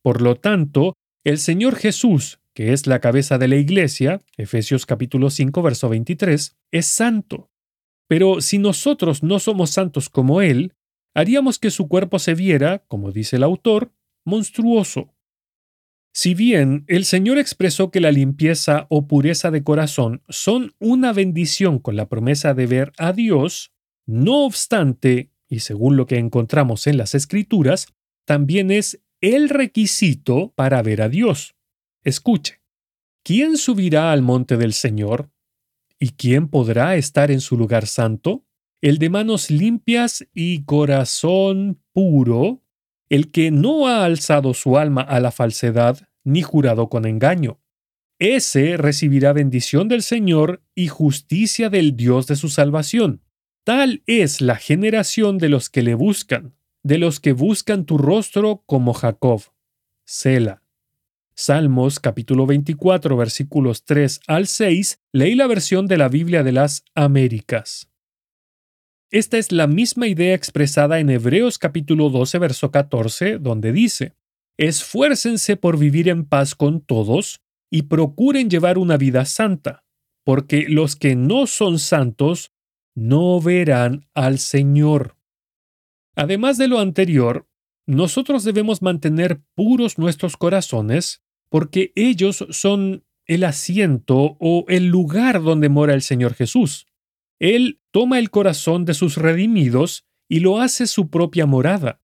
Por 0.00 0.22
lo 0.22 0.36
tanto, 0.36 0.94
el 1.22 1.36
Señor 1.36 1.76
Jesús, 1.76 2.40
que 2.60 2.74
es 2.74 2.86
la 2.86 3.00
cabeza 3.00 3.38
de 3.38 3.48
la 3.48 3.56
iglesia, 3.56 4.20
Efesios 4.36 4.84
capítulo 4.84 5.30
5, 5.30 5.62
verso 5.62 5.88
23, 5.88 6.58
es 6.70 6.84
santo. 6.84 7.50
Pero 8.06 8.42
si 8.42 8.58
nosotros 8.58 9.22
no 9.22 9.38
somos 9.38 9.70
santos 9.70 10.10
como 10.10 10.42
Él, 10.42 10.74
haríamos 11.14 11.58
que 11.58 11.70
su 11.70 11.88
cuerpo 11.88 12.18
se 12.18 12.34
viera, 12.34 12.84
como 12.86 13.12
dice 13.12 13.36
el 13.36 13.44
autor, 13.44 13.94
monstruoso. 14.26 15.14
Si 16.12 16.34
bien 16.34 16.84
el 16.86 17.06
Señor 17.06 17.38
expresó 17.38 17.90
que 17.90 18.02
la 18.02 18.12
limpieza 18.12 18.86
o 18.90 19.06
pureza 19.06 19.50
de 19.50 19.64
corazón 19.64 20.22
son 20.28 20.74
una 20.78 21.14
bendición 21.14 21.78
con 21.78 21.96
la 21.96 22.10
promesa 22.10 22.52
de 22.52 22.66
ver 22.66 22.92
a 22.98 23.14
Dios, 23.14 23.72
no 24.04 24.44
obstante, 24.44 25.30
y 25.48 25.60
según 25.60 25.96
lo 25.96 26.04
que 26.04 26.18
encontramos 26.18 26.86
en 26.86 26.98
las 26.98 27.14
Escrituras, 27.14 27.86
también 28.26 28.70
es 28.70 29.02
el 29.22 29.48
requisito 29.48 30.52
para 30.54 30.82
ver 30.82 31.00
a 31.00 31.08
Dios. 31.08 31.54
Escuche, 32.02 32.62
¿quién 33.22 33.58
subirá 33.58 34.12
al 34.12 34.22
monte 34.22 34.56
del 34.56 34.72
Señor? 34.72 35.30
¿Y 35.98 36.10
quién 36.10 36.48
podrá 36.48 36.96
estar 36.96 37.30
en 37.30 37.42
su 37.42 37.58
lugar 37.58 37.86
santo? 37.86 38.46
El 38.80 38.96
de 38.98 39.10
manos 39.10 39.50
limpias 39.50 40.26
y 40.32 40.64
corazón 40.64 41.82
puro, 41.92 42.62
el 43.10 43.30
que 43.30 43.50
no 43.50 43.86
ha 43.86 44.06
alzado 44.06 44.54
su 44.54 44.78
alma 44.78 45.02
a 45.02 45.20
la 45.20 45.30
falsedad 45.30 46.08
ni 46.24 46.40
jurado 46.40 46.88
con 46.88 47.04
engaño. 47.04 47.60
Ese 48.18 48.78
recibirá 48.78 49.34
bendición 49.34 49.88
del 49.88 50.02
Señor 50.02 50.62
y 50.74 50.88
justicia 50.88 51.68
del 51.68 51.96
Dios 51.96 52.26
de 52.26 52.36
su 52.36 52.48
salvación. 52.48 53.22
Tal 53.64 54.02
es 54.06 54.40
la 54.40 54.56
generación 54.56 55.36
de 55.36 55.50
los 55.50 55.68
que 55.68 55.82
le 55.82 55.94
buscan, 55.94 56.54
de 56.82 56.96
los 56.96 57.20
que 57.20 57.32
buscan 57.32 57.84
tu 57.84 57.98
rostro 57.98 58.62
como 58.64 58.94
Jacob. 58.94 59.42
Sela. 60.04 60.62
Salmos 61.42 62.00
capítulo 62.00 62.44
24 62.44 63.16
versículos 63.16 63.84
3 63.86 64.20
al 64.26 64.46
6, 64.46 65.00
leí 65.10 65.34
la 65.34 65.46
versión 65.46 65.86
de 65.86 65.96
la 65.96 66.10
Biblia 66.10 66.42
de 66.42 66.52
las 66.52 66.84
Américas. 66.94 67.88
Esta 69.10 69.38
es 69.38 69.50
la 69.50 69.66
misma 69.66 70.06
idea 70.06 70.34
expresada 70.34 70.98
en 70.98 71.08
Hebreos 71.08 71.56
capítulo 71.56 72.10
12 72.10 72.38
verso 72.40 72.70
14, 72.70 73.38
donde 73.38 73.72
dice, 73.72 74.12
Esfuércense 74.58 75.56
por 75.56 75.78
vivir 75.78 76.10
en 76.10 76.26
paz 76.26 76.54
con 76.54 76.82
todos 76.82 77.40
y 77.70 77.84
procuren 77.84 78.50
llevar 78.50 78.76
una 78.76 78.98
vida 78.98 79.24
santa, 79.24 79.86
porque 80.26 80.66
los 80.68 80.94
que 80.94 81.16
no 81.16 81.46
son 81.46 81.78
santos 81.78 82.52
no 82.94 83.40
verán 83.40 84.06
al 84.12 84.40
Señor. 84.40 85.16
Además 86.14 86.58
de 86.58 86.68
lo 86.68 86.80
anterior, 86.80 87.48
nosotros 87.86 88.44
debemos 88.44 88.82
mantener 88.82 89.40
puros 89.54 89.96
nuestros 89.96 90.36
corazones 90.36 91.22
porque 91.50 91.92
ellos 91.94 92.46
son 92.50 93.04
el 93.26 93.44
asiento 93.44 94.36
o 94.40 94.64
el 94.68 94.86
lugar 94.86 95.42
donde 95.42 95.68
mora 95.68 95.94
el 95.94 96.02
Señor 96.02 96.34
Jesús. 96.34 96.86
Él 97.38 97.80
toma 97.90 98.18
el 98.18 98.30
corazón 98.30 98.84
de 98.84 98.94
sus 98.94 99.16
redimidos 99.16 100.06
y 100.28 100.40
lo 100.40 100.60
hace 100.60 100.86
su 100.86 101.10
propia 101.10 101.46
morada. 101.46 102.00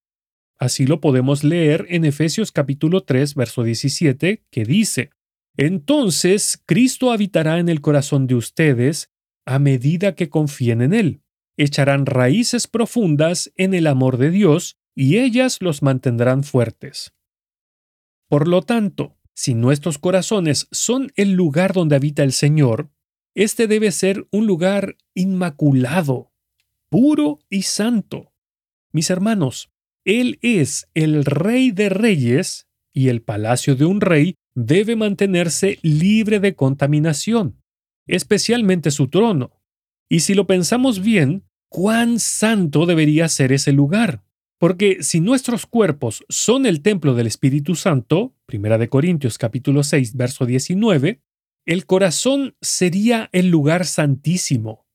Así 0.58 0.86
lo 0.86 1.00
podemos 1.00 1.44
leer 1.44 1.86
en 1.88 2.04
Efesios 2.04 2.52
capítulo 2.52 3.02
3, 3.02 3.34
verso 3.34 3.62
17, 3.62 4.44
que 4.50 4.64
dice, 4.64 5.10
Entonces 5.56 6.62
Cristo 6.66 7.12
habitará 7.12 7.58
en 7.58 7.68
el 7.68 7.80
corazón 7.80 8.26
de 8.26 8.34
ustedes 8.34 9.10
a 9.44 9.58
medida 9.58 10.14
que 10.14 10.28
confíen 10.28 10.82
en 10.82 10.94
Él. 10.94 11.22
Echarán 11.56 12.06
raíces 12.06 12.66
profundas 12.66 13.52
en 13.56 13.74
el 13.74 13.86
amor 13.86 14.16
de 14.16 14.30
Dios 14.30 14.78
y 14.94 15.18
ellas 15.18 15.58
los 15.60 15.82
mantendrán 15.82 16.42
fuertes. 16.42 17.14
Por 18.28 18.48
lo 18.48 18.62
tanto, 18.62 19.15
si 19.36 19.54
nuestros 19.54 19.98
corazones 19.98 20.66
son 20.72 21.12
el 21.14 21.32
lugar 21.32 21.74
donde 21.74 21.94
habita 21.94 22.22
el 22.22 22.32
Señor, 22.32 22.90
este 23.34 23.66
debe 23.66 23.92
ser 23.92 24.26
un 24.30 24.46
lugar 24.46 24.96
inmaculado, 25.14 26.32
puro 26.88 27.40
y 27.50 27.62
santo. 27.62 28.32
Mis 28.92 29.10
hermanos, 29.10 29.70
Él 30.06 30.38
es 30.40 30.88
el 30.94 31.26
Rey 31.26 31.70
de 31.70 31.90
Reyes 31.90 32.66
y 32.94 33.08
el 33.08 33.20
palacio 33.20 33.76
de 33.76 33.84
un 33.84 34.00
rey 34.00 34.36
debe 34.54 34.96
mantenerse 34.96 35.78
libre 35.82 36.40
de 36.40 36.54
contaminación, 36.54 37.62
especialmente 38.06 38.90
su 38.90 39.08
trono. 39.08 39.50
Y 40.08 40.20
si 40.20 40.32
lo 40.32 40.46
pensamos 40.46 41.00
bien, 41.00 41.44
¿cuán 41.68 42.18
santo 42.20 42.86
debería 42.86 43.28
ser 43.28 43.52
ese 43.52 43.72
lugar? 43.72 44.24
Porque 44.58 45.02
si 45.02 45.20
nuestros 45.20 45.66
cuerpos 45.66 46.24
son 46.30 46.64
el 46.64 46.80
templo 46.80 47.14
del 47.14 47.26
Espíritu 47.26 47.74
Santo, 47.74 48.35
Primera 48.46 48.78
de 48.78 48.88
Corintios 48.88 49.38
capítulo 49.38 49.82
6, 49.82 50.14
verso 50.14 50.46
19, 50.46 51.20
el 51.64 51.84
corazón 51.84 52.54
sería 52.60 53.28
el 53.32 53.48
lugar 53.48 53.84
santísimo. 53.84 54.86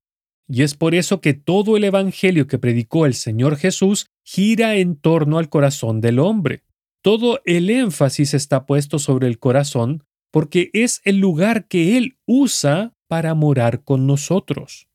Y 0.47 0.63
es 0.63 0.73
por 0.75 0.95
eso 0.95 1.19
que 1.19 1.33
todo 1.33 1.75
el 1.75 1.83
Evangelio 1.83 2.47
que 2.47 2.59
predicó 2.59 3.05
el 3.05 3.13
Señor 3.13 3.57
Jesús 3.57 4.07
gira 4.23 4.75
en 4.75 4.95
torno 4.95 5.37
al 5.37 5.49
corazón 5.49 5.99
del 5.99 6.19
hombre. 6.19 6.63
Todo 7.01 7.41
el 7.43 7.69
énfasis 7.69 8.33
está 8.33 8.65
puesto 8.65 8.99
sobre 8.99 9.27
el 9.27 9.37
corazón 9.37 10.05
porque 10.31 10.69
es 10.71 11.01
el 11.03 11.17
lugar 11.17 11.67
que 11.67 11.97
Él 11.97 12.17
usa 12.25 12.93
para 13.09 13.33
morar 13.33 13.83
con 13.83 14.07
nosotros. 14.07 14.87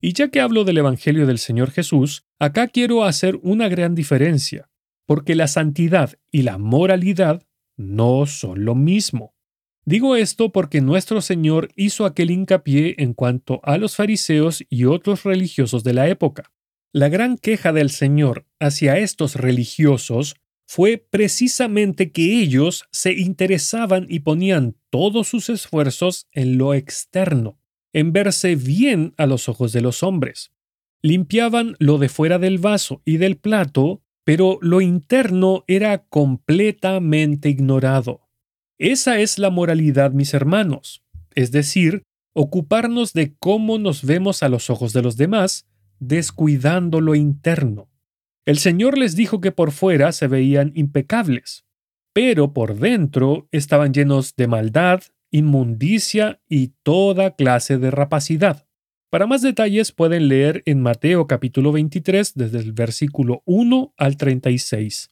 Y 0.00 0.14
ya 0.14 0.28
que 0.28 0.40
hablo 0.40 0.64
del 0.64 0.78
Evangelio 0.78 1.26
del 1.26 1.38
Señor 1.38 1.70
Jesús, 1.70 2.24
acá 2.38 2.68
quiero 2.68 3.04
hacer 3.04 3.38
una 3.42 3.68
gran 3.68 3.94
diferencia, 3.94 4.70
porque 5.04 5.34
la 5.34 5.48
santidad 5.48 6.18
y 6.30 6.42
la 6.42 6.56
moralidad 6.56 7.42
no 7.80 8.26
son 8.26 8.64
lo 8.64 8.74
mismo. 8.74 9.34
Digo 9.86 10.14
esto 10.14 10.52
porque 10.52 10.80
nuestro 10.82 11.20
Señor 11.22 11.70
hizo 11.74 12.04
aquel 12.04 12.30
hincapié 12.30 12.94
en 12.98 13.14
cuanto 13.14 13.60
a 13.64 13.78
los 13.78 13.96
fariseos 13.96 14.64
y 14.68 14.84
otros 14.84 15.24
religiosos 15.24 15.82
de 15.82 15.94
la 15.94 16.08
época. 16.08 16.52
La 16.92 17.08
gran 17.08 17.38
queja 17.38 17.72
del 17.72 17.90
Señor 17.90 18.46
hacia 18.58 18.98
estos 18.98 19.36
religiosos 19.36 20.36
fue 20.66 20.98
precisamente 20.98 22.12
que 22.12 22.40
ellos 22.40 22.84
se 22.92 23.12
interesaban 23.12 24.06
y 24.08 24.20
ponían 24.20 24.76
todos 24.90 25.28
sus 25.28 25.48
esfuerzos 25.48 26.26
en 26.32 26.58
lo 26.58 26.74
externo, 26.74 27.58
en 27.92 28.12
verse 28.12 28.56
bien 28.56 29.14
a 29.16 29.26
los 29.26 29.48
ojos 29.48 29.72
de 29.72 29.80
los 29.80 30.02
hombres. 30.02 30.52
Limpiaban 31.02 31.74
lo 31.78 31.98
de 31.98 32.08
fuera 32.08 32.38
del 32.38 32.58
vaso 32.58 33.00
y 33.04 33.16
del 33.16 33.36
plato, 33.38 34.02
pero 34.24 34.58
lo 34.60 34.80
interno 34.80 35.64
era 35.66 36.04
completamente 36.04 37.48
ignorado. 37.48 38.28
Esa 38.78 39.18
es 39.18 39.38
la 39.38 39.50
moralidad, 39.50 40.12
mis 40.12 40.34
hermanos, 40.34 41.04
es 41.34 41.52
decir, 41.52 42.02
ocuparnos 42.34 43.12
de 43.12 43.34
cómo 43.36 43.78
nos 43.78 44.04
vemos 44.04 44.42
a 44.42 44.48
los 44.48 44.70
ojos 44.70 44.92
de 44.92 45.02
los 45.02 45.16
demás, 45.16 45.66
descuidando 45.98 47.00
lo 47.00 47.14
interno. 47.14 47.90
El 48.46 48.58
Señor 48.58 48.96
les 48.96 49.16
dijo 49.16 49.40
que 49.40 49.52
por 49.52 49.70
fuera 49.70 50.12
se 50.12 50.26
veían 50.26 50.72
impecables, 50.74 51.66
pero 52.12 52.52
por 52.52 52.76
dentro 52.76 53.48
estaban 53.52 53.92
llenos 53.92 54.34
de 54.36 54.46
maldad, 54.46 55.02
inmundicia 55.30 56.40
y 56.48 56.68
toda 56.82 57.36
clase 57.36 57.78
de 57.78 57.90
rapacidad. 57.90 58.66
Para 59.10 59.26
más 59.26 59.42
detalles 59.42 59.90
pueden 59.90 60.28
leer 60.28 60.62
en 60.66 60.80
Mateo 60.80 61.26
capítulo 61.26 61.72
23 61.72 62.34
desde 62.34 62.58
el 62.58 62.72
versículo 62.72 63.42
1 63.44 63.92
al 63.96 64.16
36. 64.16 65.10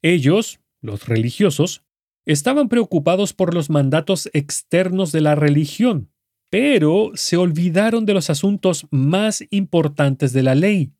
Ellos, 0.00 0.60
los 0.80 1.08
religiosos, 1.08 1.82
estaban 2.24 2.68
preocupados 2.68 3.32
por 3.32 3.52
los 3.52 3.68
mandatos 3.68 4.30
externos 4.32 5.10
de 5.10 5.20
la 5.22 5.34
religión, 5.34 6.12
pero 6.50 7.10
se 7.14 7.36
olvidaron 7.36 8.06
de 8.06 8.14
los 8.14 8.30
asuntos 8.30 8.86
más 8.92 9.44
importantes 9.50 10.32
de 10.32 10.44
la 10.44 10.54
ley. 10.54 10.92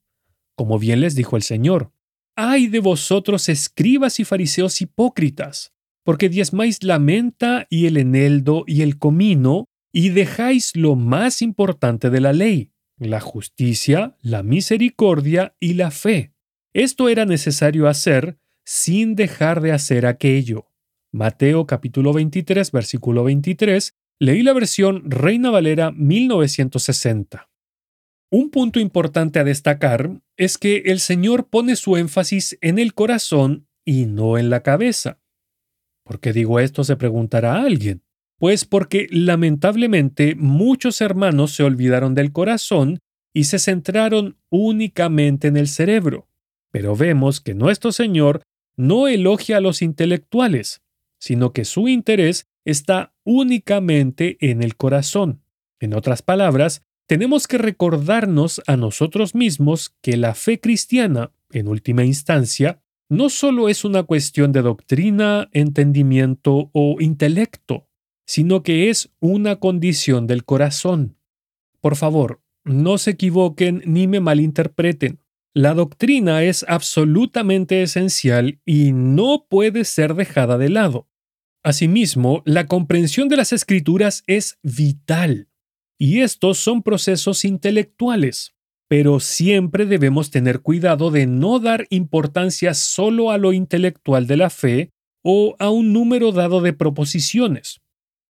Como 0.56 0.80
bien 0.80 1.00
les 1.00 1.14
dijo 1.14 1.36
el 1.36 1.42
Señor, 1.42 1.92
¡ay 2.34 2.66
de 2.66 2.80
vosotros 2.80 3.48
escribas 3.48 4.18
y 4.18 4.24
fariseos 4.24 4.80
hipócritas! 4.80 5.76
porque 6.06 6.28
diezmáis 6.28 6.84
la 6.84 7.00
menta 7.00 7.66
y 7.68 7.86
el 7.86 7.96
eneldo 7.96 8.62
y 8.64 8.82
el 8.82 8.96
comino, 8.96 9.68
y 9.96 10.10
dejáis 10.10 10.76
lo 10.76 10.94
más 10.94 11.40
importante 11.40 12.10
de 12.10 12.20
la 12.20 12.34
ley, 12.34 12.70
la 12.98 13.18
justicia, 13.18 14.14
la 14.20 14.42
misericordia 14.42 15.56
y 15.58 15.72
la 15.72 15.90
fe. 15.90 16.34
Esto 16.74 17.08
era 17.08 17.24
necesario 17.24 17.88
hacer 17.88 18.38
sin 18.62 19.14
dejar 19.14 19.62
de 19.62 19.72
hacer 19.72 20.04
aquello. 20.04 20.70
Mateo 21.14 21.66
capítulo 21.66 22.12
23, 22.12 22.72
versículo 22.72 23.24
23, 23.24 23.94
leí 24.20 24.42
la 24.42 24.52
versión 24.52 25.10
Reina 25.10 25.48
Valera 25.48 25.92
1960. 25.92 27.48
Un 28.30 28.50
punto 28.50 28.78
importante 28.80 29.38
a 29.38 29.44
destacar 29.44 30.20
es 30.36 30.58
que 30.58 30.76
el 30.84 31.00
Señor 31.00 31.48
pone 31.48 31.74
su 31.74 31.96
énfasis 31.96 32.58
en 32.60 32.78
el 32.78 32.92
corazón 32.92 33.66
y 33.82 34.04
no 34.04 34.36
en 34.36 34.50
la 34.50 34.62
cabeza. 34.62 35.22
¿Por 36.04 36.20
qué 36.20 36.34
digo 36.34 36.60
esto? 36.60 36.84
se 36.84 36.96
preguntará 36.96 37.62
alguien. 37.62 38.05
Pues 38.38 38.64
porque 38.64 39.06
lamentablemente 39.10 40.34
muchos 40.34 41.00
hermanos 41.00 41.52
se 41.52 41.62
olvidaron 41.62 42.14
del 42.14 42.32
corazón 42.32 42.98
y 43.32 43.44
se 43.44 43.58
centraron 43.58 44.36
únicamente 44.50 45.48
en 45.48 45.56
el 45.56 45.68
cerebro. 45.68 46.28
Pero 46.70 46.96
vemos 46.96 47.40
que 47.40 47.54
nuestro 47.54 47.92
Señor 47.92 48.42
no 48.76 49.08
elogia 49.08 49.56
a 49.56 49.60
los 49.60 49.80
intelectuales, 49.80 50.82
sino 51.18 51.52
que 51.52 51.64
su 51.64 51.88
interés 51.88 52.46
está 52.64 53.14
únicamente 53.24 54.36
en 54.40 54.62
el 54.62 54.76
corazón. 54.76 55.42
En 55.80 55.94
otras 55.94 56.22
palabras, 56.22 56.82
tenemos 57.06 57.46
que 57.46 57.58
recordarnos 57.58 58.60
a 58.66 58.76
nosotros 58.76 59.34
mismos 59.34 59.94
que 60.02 60.16
la 60.16 60.34
fe 60.34 60.60
cristiana, 60.60 61.30
en 61.50 61.68
última 61.68 62.04
instancia, 62.04 62.82
no 63.08 63.30
solo 63.30 63.68
es 63.68 63.84
una 63.84 64.02
cuestión 64.02 64.50
de 64.52 64.62
doctrina, 64.62 65.48
entendimiento 65.52 66.70
o 66.72 66.96
intelecto, 67.00 67.85
sino 68.26 68.62
que 68.62 68.90
es 68.90 69.10
una 69.20 69.56
condición 69.56 70.26
del 70.26 70.44
corazón. 70.44 71.16
Por 71.80 71.96
favor, 71.96 72.42
no 72.64 72.98
se 72.98 73.12
equivoquen 73.12 73.82
ni 73.86 74.06
me 74.06 74.20
malinterpreten. 74.20 75.20
La 75.54 75.72
doctrina 75.72 76.42
es 76.42 76.64
absolutamente 76.68 77.82
esencial 77.82 78.60
y 78.66 78.92
no 78.92 79.46
puede 79.48 79.84
ser 79.84 80.14
dejada 80.14 80.58
de 80.58 80.68
lado. 80.68 81.08
Asimismo, 81.62 82.42
la 82.44 82.66
comprensión 82.66 83.28
de 83.28 83.36
las 83.36 83.52
escrituras 83.52 84.22
es 84.26 84.58
vital, 84.62 85.48
y 85.98 86.20
estos 86.20 86.58
son 86.58 86.82
procesos 86.82 87.44
intelectuales 87.44 88.56
pero 88.88 89.18
siempre 89.20 89.84
debemos 89.86 90.30
tener 90.30 90.60
cuidado 90.60 91.10
de 91.10 91.26
no 91.26 91.58
dar 91.58 91.86
importancia 91.90 92.74
solo 92.74 93.30
a 93.30 93.38
lo 93.38 93.52
intelectual 93.52 94.26
de 94.26 94.36
la 94.36 94.50
fe 94.50 94.92
o 95.22 95.56
a 95.58 95.70
un 95.70 95.92
número 95.92 96.30
dado 96.32 96.60
de 96.60 96.72
proposiciones. 96.72 97.80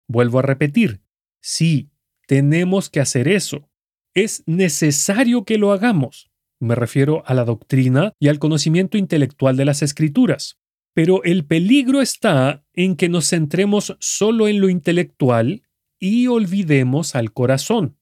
Vuelvo 0.09 0.39
a 0.39 0.43
repetir, 0.43 1.03
sí, 1.41 1.91
tenemos 2.27 2.91
que 2.91 3.01
hacer 3.01 3.29
eso. 3.29 3.69
Es 4.15 4.43
necesario 4.47 5.45
que 5.45 5.59
lo 5.59 5.73
hagamos. 5.73 6.31
Me 6.59 6.75
refiero 6.75 7.23
a 7.27 7.35
la 7.35 7.45
doctrina 7.45 8.13
y 8.19 8.29
al 8.29 8.39
conocimiento 8.39 8.97
intelectual 8.97 9.57
de 9.57 9.65
las 9.65 9.83
escrituras. 9.83 10.59
Pero 10.95 11.23
el 11.25 11.45
peligro 11.45 12.01
está 12.01 12.65
en 12.73 12.97
que 12.97 13.09
nos 13.09 13.29
centremos 13.29 13.97
solo 14.01 14.49
en 14.49 14.61
lo 14.61 14.71
intelectual 14.71 15.63
y 16.01 16.27
olvidemos 16.27 17.15
al 17.15 17.33
corazón. 17.33 17.99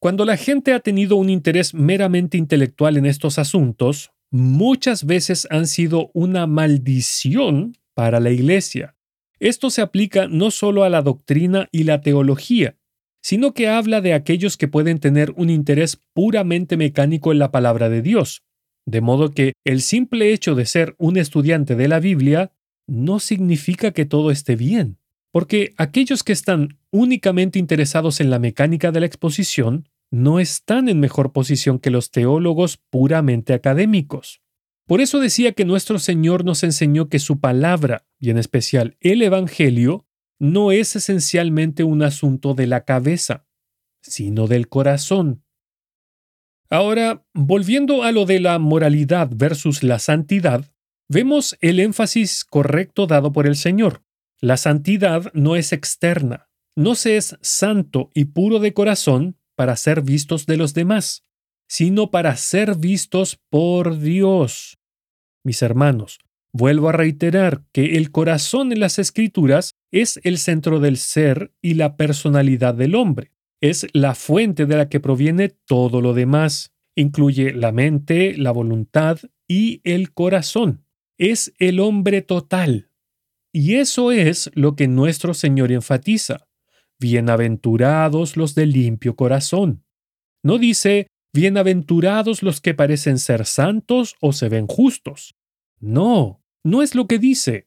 Cuando 0.00 0.24
la 0.24 0.36
gente 0.36 0.72
ha 0.72 0.80
tenido 0.80 1.16
un 1.16 1.30
interés 1.30 1.74
meramente 1.74 2.36
intelectual 2.38 2.96
en 2.96 3.06
estos 3.06 3.38
asuntos, 3.38 4.10
muchas 4.30 5.04
veces 5.04 5.46
han 5.50 5.66
sido 5.66 6.10
una 6.14 6.46
maldición 6.46 7.76
para 7.94 8.20
la 8.20 8.30
Iglesia. 8.30 8.96
Esto 9.40 9.70
se 9.70 9.82
aplica 9.82 10.28
no 10.28 10.50
solo 10.50 10.84
a 10.84 10.90
la 10.90 11.02
doctrina 11.02 11.68
y 11.72 11.84
la 11.84 12.00
teología, 12.00 12.76
sino 13.22 13.54
que 13.54 13.68
habla 13.68 14.00
de 14.00 14.12
aquellos 14.12 14.56
que 14.56 14.68
pueden 14.68 14.98
tener 14.98 15.32
un 15.36 15.50
interés 15.50 15.98
puramente 16.12 16.76
mecánico 16.76 17.32
en 17.32 17.38
la 17.38 17.50
palabra 17.50 17.88
de 17.88 18.02
Dios. 18.02 18.42
De 18.86 19.00
modo 19.00 19.30
que 19.30 19.54
el 19.64 19.80
simple 19.80 20.32
hecho 20.32 20.54
de 20.54 20.66
ser 20.66 20.94
un 20.98 21.16
estudiante 21.16 21.74
de 21.74 21.88
la 21.88 22.00
Biblia 22.00 22.52
no 22.86 23.18
significa 23.20 23.92
que 23.92 24.04
todo 24.04 24.30
esté 24.30 24.56
bien, 24.56 24.98
porque 25.32 25.72
aquellos 25.78 26.22
que 26.22 26.32
están 26.32 26.78
únicamente 26.90 27.58
interesados 27.58 28.20
en 28.20 28.28
la 28.30 28.38
mecánica 28.38 28.92
de 28.92 29.00
la 29.00 29.06
exposición 29.06 29.88
no 30.10 30.38
están 30.38 30.88
en 30.88 31.00
mejor 31.00 31.32
posición 31.32 31.78
que 31.78 31.90
los 31.90 32.10
teólogos 32.10 32.78
puramente 32.90 33.52
académicos. 33.54 34.43
Por 34.86 35.00
eso 35.00 35.18
decía 35.18 35.52
que 35.52 35.64
nuestro 35.64 35.98
Señor 35.98 36.44
nos 36.44 36.62
enseñó 36.62 37.08
que 37.08 37.18
su 37.18 37.40
palabra, 37.40 38.06
y 38.18 38.30
en 38.30 38.38
especial 38.38 38.96
el 39.00 39.22
Evangelio, 39.22 40.06
no 40.38 40.72
es 40.72 40.94
esencialmente 40.96 41.84
un 41.84 42.02
asunto 42.02 42.54
de 42.54 42.66
la 42.66 42.84
cabeza, 42.84 43.46
sino 44.02 44.46
del 44.46 44.68
corazón. 44.68 45.44
Ahora, 46.68 47.24
volviendo 47.32 48.02
a 48.02 48.12
lo 48.12 48.26
de 48.26 48.40
la 48.40 48.58
moralidad 48.58 49.30
versus 49.34 49.82
la 49.82 49.98
santidad, 49.98 50.70
vemos 51.08 51.56
el 51.60 51.80
énfasis 51.80 52.44
correcto 52.44 53.06
dado 53.06 53.32
por 53.32 53.46
el 53.46 53.56
Señor. 53.56 54.02
La 54.40 54.56
santidad 54.56 55.32
no 55.32 55.56
es 55.56 55.72
externa, 55.72 56.48
no 56.76 56.94
se 56.94 57.16
es 57.16 57.36
santo 57.40 58.10
y 58.12 58.26
puro 58.26 58.58
de 58.58 58.74
corazón 58.74 59.38
para 59.54 59.76
ser 59.76 60.02
vistos 60.02 60.46
de 60.46 60.56
los 60.56 60.74
demás, 60.74 61.24
sino 61.74 62.12
para 62.12 62.36
ser 62.36 62.76
vistos 62.76 63.36
por 63.50 63.98
Dios. 63.98 64.78
Mis 65.42 65.60
hermanos, 65.60 66.20
vuelvo 66.52 66.88
a 66.88 66.92
reiterar 66.92 67.64
que 67.72 67.96
el 67.96 68.12
corazón 68.12 68.70
en 68.70 68.78
las 68.78 69.00
escrituras 69.00 69.74
es 69.90 70.20
el 70.22 70.38
centro 70.38 70.78
del 70.78 70.98
ser 70.98 71.50
y 71.60 71.74
la 71.74 71.96
personalidad 71.96 72.76
del 72.76 72.94
hombre. 72.94 73.32
Es 73.60 73.88
la 73.92 74.14
fuente 74.14 74.66
de 74.66 74.76
la 74.76 74.88
que 74.88 75.00
proviene 75.00 75.48
todo 75.48 76.00
lo 76.00 76.14
demás. 76.14 76.72
Incluye 76.94 77.52
la 77.52 77.72
mente, 77.72 78.36
la 78.36 78.52
voluntad 78.52 79.18
y 79.48 79.80
el 79.82 80.12
corazón. 80.12 80.84
Es 81.18 81.54
el 81.58 81.80
hombre 81.80 82.22
total. 82.22 82.88
Y 83.52 83.74
eso 83.74 84.12
es 84.12 84.48
lo 84.54 84.76
que 84.76 84.86
nuestro 84.86 85.34
Señor 85.34 85.72
enfatiza 85.72 86.46
bienaventurados 87.00 88.36
los 88.36 88.54
de 88.54 88.66
limpio 88.66 89.16
corazón. 89.16 89.82
No 90.44 90.58
dice, 90.58 91.08
bienaventurados 91.34 92.44
los 92.44 92.60
que 92.60 92.74
parecen 92.74 93.18
ser 93.18 93.44
santos 93.44 94.14
o 94.20 94.32
se 94.32 94.48
ven 94.48 94.68
justos. 94.68 95.34
No, 95.80 96.40
no 96.62 96.80
es 96.80 96.94
lo 96.94 97.08
que 97.08 97.18
dice. 97.18 97.66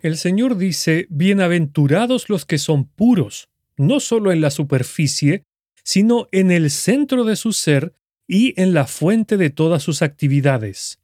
El 0.00 0.16
Señor 0.16 0.56
dice, 0.56 1.06
bienaventurados 1.10 2.30
los 2.30 2.46
que 2.46 2.56
son 2.56 2.86
puros, 2.86 3.50
no 3.76 4.00
solo 4.00 4.32
en 4.32 4.40
la 4.40 4.50
superficie, 4.50 5.44
sino 5.84 6.26
en 6.32 6.50
el 6.50 6.70
centro 6.70 7.24
de 7.24 7.36
su 7.36 7.52
ser 7.52 7.94
y 8.26 8.58
en 8.60 8.72
la 8.72 8.86
fuente 8.86 9.36
de 9.36 9.50
todas 9.50 9.82
sus 9.82 10.00
actividades. 10.00 10.98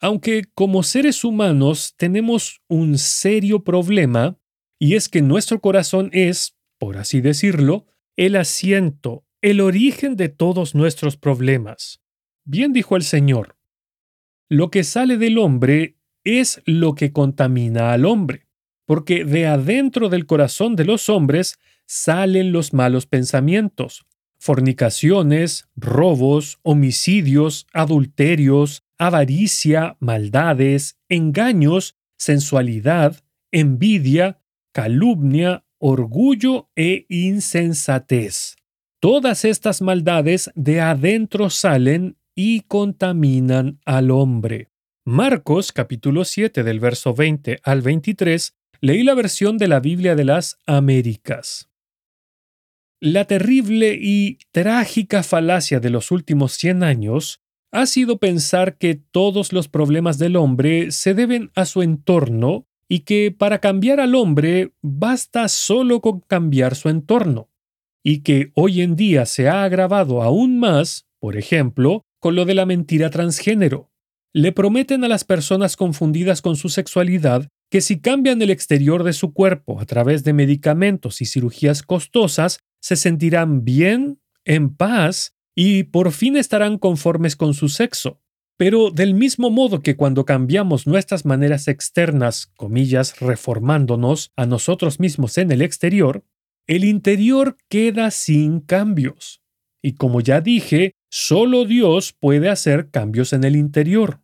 Aunque 0.00 0.46
como 0.52 0.82
seres 0.82 1.22
humanos 1.22 1.94
tenemos 1.96 2.60
un 2.66 2.98
serio 2.98 3.62
problema, 3.62 4.36
y 4.80 4.96
es 4.96 5.08
que 5.08 5.22
nuestro 5.22 5.60
corazón 5.60 6.10
es, 6.12 6.56
por 6.76 6.98
así 6.98 7.20
decirlo, 7.20 7.86
el 8.16 8.34
asiento, 8.34 9.25
el 9.46 9.60
origen 9.60 10.16
de 10.16 10.28
todos 10.28 10.74
nuestros 10.74 11.16
problemas. 11.16 12.00
Bien 12.44 12.72
dijo 12.72 12.96
el 12.96 13.04
Señor, 13.04 13.56
lo 14.48 14.72
que 14.72 14.82
sale 14.82 15.18
del 15.18 15.38
hombre 15.38 15.98
es 16.24 16.60
lo 16.64 16.96
que 16.96 17.12
contamina 17.12 17.92
al 17.92 18.06
hombre, 18.06 18.48
porque 18.86 19.24
de 19.24 19.46
adentro 19.46 20.08
del 20.08 20.26
corazón 20.26 20.74
de 20.74 20.84
los 20.84 21.08
hombres 21.08 21.60
salen 21.86 22.50
los 22.50 22.72
malos 22.72 23.06
pensamientos, 23.06 24.04
fornicaciones, 24.36 25.68
robos, 25.76 26.58
homicidios, 26.62 27.68
adulterios, 27.72 28.82
avaricia, 28.98 29.96
maldades, 30.00 30.98
engaños, 31.08 31.94
sensualidad, 32.18 33.22
envidia, 33.52 34.40
calumnia, 34.72 35.64
orgullo 35.78 36.68
e 36.74 37.06
insensatez. 37.08 38.56
Todas 39.08 39.44
estas 39.44 39.82
maldades 39.82 40.50
de 40.56 40.80
adentro 40.80 41.48
salen 41.48 42.16
y 42.34 42.62
contaminan 42.62 43.78
al 43.84 44.10
hombre. 44.10 44.72
Marcos 45.04 45.70
capítulo 45.70 46.24
7 46.24 46.64
del 46.64 46.80
verso 46.80 47.14
20 47.14 47.60
al 47.62 47.82
23 47.82 48.56
leí 48.80 49.04
la 49.04 49.14
versión 49.14 49.58
de 49.58 49.68
la 49.68 49.78
Biblia 49.78 50.16
de 50.16 50.24
las 50.24 50.58
Américas. 50.66 51.70
La 52.98 53.26
terrible 53.26 53.96
y 53.96 54.38
trágica 54.50 55.22
falacia 55.22 55.78
de 55.78 55.90
los 55.90 56.10
últimos 56.10 56.54
100 56.54 56.82
años 56.82 57.44
ha 57.70 57.86
sido 57.86 58.18
pensar 58.18 58.76
que 58.76 58.96
todos 58.96 59.52
los 59.52 59.68
problemas 59.68 60.18
del 60.18 60.34
hombre 60.34 60.90
se 60.90 61.14
deben 61.14 61.52
a 61.54 61.64
su 61.64 61.82
entorno 61.82 62.66
y 62.88 63.04
que 63.04 63.30
para 63.30 63.60
cambiar 63.60 64.00
al 64.00 64.16
hombre 64.16 64.72
basta 64.82 65.46
solo 65.46 66.00
con 66.00 66.22
cambiar 66.22 66.74
su 66.74 66.88
entorno, 66.88 67.50
y 68.08 68.20
que 68.20 68.52
hoy 68.54 68.82
en 68.82 68.94
día 68.94 69.26
se 69.26 69.48
ha 69.48 69.64
agravado 69.64 70.22
aún 70.22 70.60
más, 70.60 71.08
por 71.18 71.36
ejemplo, 71.36 72.04
con 72.20 72.36
lo 72.36 72.44
de 72.44 72.54
la 72.54 72.64
mentira 72.64 73.10
transgénero. 73.10 73.90
Le 74.32 74.52
prometen 74.52 75.02
a 75.02 75.08
las 75.08 75.24
personas 75.24 75.74
confundidas 75.74 76.40
con 76.40 76.54
su 76.54 76.68
sexualidad 76.68 77.48
que 77.68 77.80
si 77.80 77.98
cambian 77.98 78.40
el 78.42 78.50
exterior 78.50 79.02
de 79.02 79.12
su 79.12 79.32
cuerpo 79.32 79.80
a 79.80 79.86
través 79.86 80.22
de 80.22 80.34
medicamentos 80.34 81.20
y 81.20 81.26
cirugías 81.26 81.82
costosas, 81.82 82.60
se 82.80 82.94
sentirán 82.94 83.64
bien, 83.64 84.20
en 84.44 84.76
paz 84.76 85.34
y 85.56 85.82
por 85.82 86.12
fin 86.12 86.36
estarán 86.36 86.78
conformes 86.78 87.34
con 87.34 87.54
su 87.54 87.68
sexo. 87.68 88.20
Pero 88.56 88.92
del 88.92 89.14
mismo 89.14 89.50
modo 89.50 89.82
que 89.82 89.96
cuando 89.96 90.24
cambiamos 90.24 90.86
nuestras 90.86 91.24
maneras 91.24 91.66
externas, 91.66 92.52
comillas, 92.56 93.18
reformándonos 93.18 94.30
a 94.36 94.46
nosotros 94.46 95.00
mismos 95.00 95.38
en 95.38 95.50
el 95.50 95.60
exterior, 95.60 96.22
el 96.66 96.84
interior 96.84 97.56
queda 97.68 98.10
sin 98.10 98.60
cambios. 98.60 99.40
Y 99.82 99.92
como 99.92 100.20
ya 100.20 100.40
dije, 100.40 100.94
solo 101.10 101.64
Dios 101.64 102.12
puede 102.12 102.48
hacer 102.48 102.90
cambios 102.90 103.32
en 103.32 103.44
el 103.44 103.54
interior. 103.54 104.20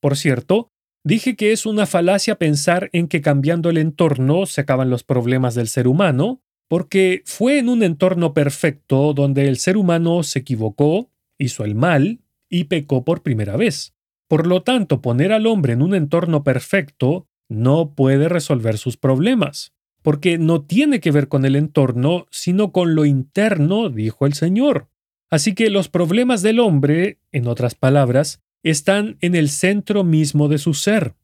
Por 0.00 0.16
cierto, 0.16 0.70
dije 1.02 1.34
que 1.34 1.52
es 1.52 1.66
una 1.66 1.86
falacia 1.86 2.36
pensar 2.36 2.90
en 2.92 3.08
que 3.08 3.20
cambiando 3.20 3.70
el 3.70 3.78
entorno 3.78 4.46
se 4.46 4.60
acaban 4.60 4.90
los 4.90 5.02
problemas 5.02 5.54
del 5.54 5.68
ser 5.68 5.88
humano, 5.88 6.42
porque 6.68 7.22
fue 7.24 7.58
en 7.58 7.68
un 7.68 7.82
entorno 7.82 8.34
perfecto 8.34 9.12
donde 9.12 9.48
el 9.48 9.58
ser 9.58 9.76
humano 9.76 10.22
se 10.22 10.40
equivocó, 10.40 11.10
hizo 11.38 11.64
el 11.64 11.74
mal 11.74 12.20
y 12.48 12.64
pecó 12.64 13.04
por 13.04 13.22
primera 13.22 13.56
vez. 13.56 13.94
Por 14.28 14.46
lo 14.46 14.62
tanto, 14.62 15.02
poner 15.02 15.32
al 15.32 15.46
hombre 15.46 15.72
en 15.72 15.82
un 15.82 15.94
entorno 15.94 16.44
perfecto 16.44 17.26
no 17.48 17.94
puede 17.94 18.28
resolver 18.28 18.78
sus 18.78 18.96
problemas, 18.96 19.74
porque 20.04 20.36
no 20.36 20.60
tiene 20.60 21.00
que 21.00 21.10
ver 21.10 21.28
con 21.28 21.46
el 21.46 21.56
entorno, 21.56 22.26
sino 22.30 22.72
con 22.72 22.94
lo 22.94 23.06
interno, 23.06 23.88
dijo 23.88 24.26
el 24.26 24.34
Señor. 24.34 24.90
Así 25.30 25.54
que 25.54 25.70
los 25.70 25.88
problemas 25.88 26.42
del 26.42 26.60
hombre, 26.60 27.20
en 27.32 27.48
otras 27.48 27.74
palabras, 27.74 28.42
están 28.62 29.16
en 29.22 29.34
el 29.34 29.48
centro 29.48 30.04
mismo 30.04 30.48
de 30.48 30.58
su 30.58 30.74
ser, 30.74 31.14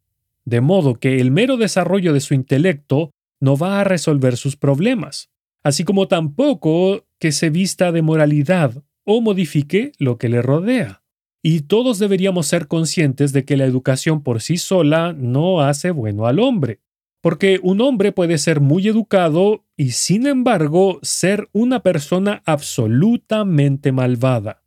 de 0.47 0.63
modo 0.63 0.95
que 0.95 1.21
el 1.21 1.31
mero 1.31 1.59
desarrollo 1.59 2.15
de 2.15 2.21
su 2.21 2.33
intelecto 2.33 3.11
no 3.39 3.55
va 3.59 3.83
a 3.83 3.85
resolver 3.85 4.39
sus 4.39 4.57
problemas, 4.57 5.29
así 5.63 5.85
como 5.85 6.09
tampoco 6.09 7.05
que 7.19 7.33
se 7.33 7.51
vista 7.51 7.93
de 7.93 8.01
moralidad 8.01 8.83
o 9.05 9.21
modifique 9.21 9.93
lo 9.99 10.17
que 10.17 10.31
le 10.31 10.41
rodea. 10.41 11.03
Y 11.43 11.61
todos 11.61 11.99
deberíamos 11.99 12.47
ser 12.47 12.67
conscientes 12.67 13.35
de 13.35 13.45
que 13.45 13.59
la 13.59 13.67
educación 13.67 14.23
por 14.23 14.41
sí 14.41 14.57
sola 14.57 15.13
no 15.13 15.61
hace 15.61 15.91
bueno 15.91 16.27
al 16.27 16.39
hombre, 16.39 16.81
porque 17.21 17.61
un 17.63 17.81
hombre 17.81 18.13
puede 18.13 18.39
ser 18.39 18.61
muy 18.61 18.89
educado 18.89 19.67
y 19.77 19.91
sin 19.91 20.27
embargo 20.27 20.99
ser 21.03 21.49
una 21.53 21.83
persona 21.83 22.43
absolutamente 22.47 23.93
malvada. 23.93 24.63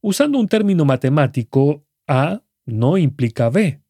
Usando 0.00 0.38
un 0.38 0.48
término 0.48 0.84
matemático, 0.84 1.86
A 2.06 2.42
no 2.66 2.98
implica 2.98 3.50
B. 3.50 3.82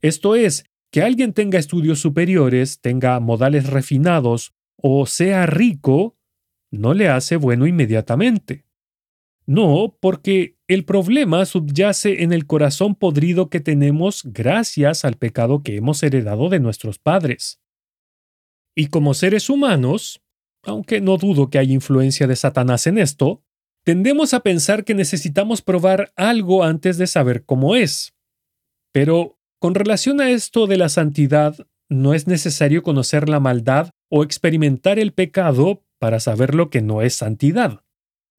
Esto 0.00 0.36
es, 0.36 0.64
que 0.90 1.02
alguien 1.02 1.32
tenga 1.32 1.58
estudios 1.58 1.98
superiores, 1.98 2.80
tenga 2.80 3.18
modales 3.18 3.68
refinados 3.68 4.54
o 4.76 5.06
sea 5.06 5.46
rico, 5.46 6.18
no 6.70 6.94
le 6.94 7.08
hace 7.08 7.36
bueno 7.36 7.66
inmediatamente. 7.66 8.63
No, 9.46 9.96
porque 10.00 10.56
el 10.68 10.84
problema 10.84 11.44
subyace 11.44 12.22
en 12.22 12.32
el 12.32 12.46
corazón 12.46 12.94
podrido 12.94 13.50
que 13.50 13.60
tenemos 13.60 14.22
gracias 14.24 15.04
al 15.04 15.16
pecado 15.16 15.62
que 15.62 15.76
hemos 15.76 16.02
heredado 16.02 16.48
de 16.48 16.60
nuestros 16.60 16.98
padres. 16.98 17.60
Y 18.74 18.86
como 18.86 19.12
seres 19.12 19.50
humanos, 19.50 20.22
aunque 20.62 21.00
no 21.00 21.18
dudo 21.18 21.50
que 21.50 21.58
haya 21.58 21.74
influencia 21.74 22.26
de 22.26 22.36
Satanás 22.36 22.86
en 22.86 22.98
esto, 22.98 23.42
tendemos 23.84 24.32
a 24.32 24.40
pensar 24.40 24.84
que 24.84 24.94
necesitamos 24.94 25.60
probar 25.60 26.12
algo 26.16 26.64
antes 26.64 26.96
de 26.96 27.06
saber 27.06 27.44
cómo 27.44 27.76
es. 27.76 28.14
Pero 28.92 29.38
con 29.60 29.74
relación 29.74 30.20
a 30.22 30.30
esto 30.30 30.66
de 30.66 30.78
la 30.78 30.88
santidad, 30.88 31.54
no 31.90 32.14
es 32.14 32.26
necesario 32.26 32.82
conocer 32.82 33.28
la 33.28 33.40
maldad 33.40 33.90
o 34.10 34.22
experimentar 34.22 34.98
el 34.98 35.12
pecado 35.12 35.84
para 35.98 36.18
saber 36.18 36.54
lo 36.54 36.70
que 36.70 36.80
no 36.80 37.02
es 37.02 37.14
santidad. 37.14 37.83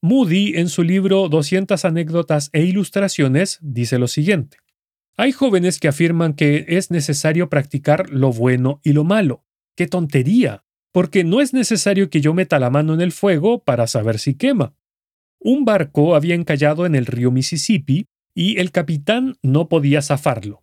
Moody, 0.05 0.53
en 0.55 0.69
su 0.69 0.83
libro 0.83 1.29
200 1.29 1.83
anécdotas 1.83 2.51
e 2.53 2.63
ilustraciones, 2.63 3.57
dice 3.63 3.97
lo 3.97 4.07
siguiente. 4.07 4.57
Hay 5.17 5.31
jóvenes 5.31 5.79
que 5.79 5.87
afirman 5.87 6.35
que 6.35 6.63
es 6.67 6.91
necesario 6.91 7.49
practicar 7.49 8.11
lo 8.11 8.31
bueno 8.31 8.79
y 8.83 8.93
lo 8.93 9.03
malo. 9.03 9.45
¡Qué 9.75 9.87
tontería! 9.87 10.63
Porque 10.91 11.23
no 11.23 11.41
es 11.41 11.55
necesario 11.55 12.11
que 12.11 12.21
yo 12.21 12.35
meta 12.35 12.59
la 12.59 12.69
mano 12.69 12.93
en 12.93 13.01
el 13.01 13.11
fuego 13.13 13.63
para 13.63 13.87
saber 13.87 14.19
si 14.19 14.35
quema. 14.35 14.75
Un 15.39 15.65
barco 15.65 16.15
había 16.15 16.35
encallado 16.35 16.85
en 16.85 16.93
el 16.93 17.07
río 17.07 17.31
Mississippi 17.31 18.05
y 18.35 18.59
el 18.59 18.71
capitán 18.71 19.39
no 19.41 19.69
podía 19.69 20.03
zafarlo. 20.03 20.61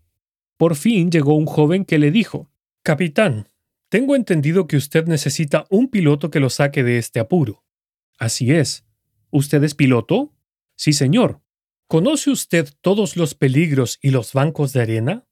Por 0.57 0.77
fin 0.77 1.11
llegó 1.11 1.35
un 1.35 1.47
joven 1.47 1.85
que 1.85 1.99
le 1.99 2.13
dijo, 2.13 2.49
Capitán, 2.85 3.49
tengo 3.89 4.15
entendido 4.15 4.69
que 4.69 4.77
usted 4.77 5.09
necesita 5.09 5.67
un 5.69 5.89
piloto 5.89 6.31
que 6.31 6.39
lo 6.39 6.49
saque 6.49 6.85
de 6.85 6.99
este 6.99 7.19
apuro. 7.19 7.65
Así 8.21 8.53
es. 8.53 8.87
¿Usted 9.33 9.65
es 9.65 9.75
piloto? 9.75 10.35
Sí, 10.77 10.93
señor. 10.93 11.41
¿Conoce 11.89 12.31
usted 12.31 12.69
todos 12.83 13.17
los 13.17 13.35
peligros 13.35 13.99
y 14.03 14.11
los 14.11 14.35
bancos 14.35 14.75
de 14.75 14.83
arena? 14.83 15.27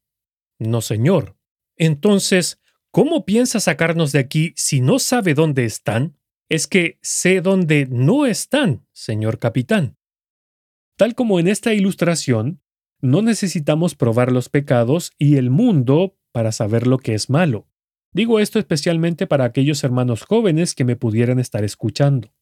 No, 0.57 0.81
señor. 0.81 1.37
Entonces, 1.77 2.59
¿cómo 2.89 3.25
piensa 3.25 3.59
sacarnos 3.59 4.11
de 4.11 4.17
aquí 4.17 4.53
si 4.55 4.81
no 4.81 4.97
sabe 4.97 5.35
dónde 5.35 5.65
están? 5.65 6.17
Es 6.49 6.65
que 6.65 6.97
sé 7.03 7.41
dónde 7.41 7.87
no 7.89 8.25
están, 8.25 8.87
señor 8.91 9.37
capitán. 9.37 9.97
Tal 10.97 11.13
como 11.13 11.39
en 11.39 11.47
esta 11.47 11.73
ilustración, 11.73 12.61
no 13.01 13.21
necesitamos 13.21 13.93
probar 13.93 14.31
los 14.31 14.49
pecados 14.49 15.11
y 15.19 15.35
el 15.37 15.51
mundo 15.51 16.17
para 16.31 16.51
saber 16.51 16.87
lo 16.87 16.97
que 16.97 17.13
es 17.13 17.29
malo. 17.29 17.67
Digo 18.13 18.39
esto 18.39 18.57
especialmente 18.57 19.27
para 19.27 19.45
aquellos 19.45 19.83
hermanos 19.83 20.23
jóvenes 20.23 20.73
que 20.73 20.85
me 20.85 20.95
pudieran 20.95 21.39
estar 21.39 21.63
escuchando. 21.63 22.33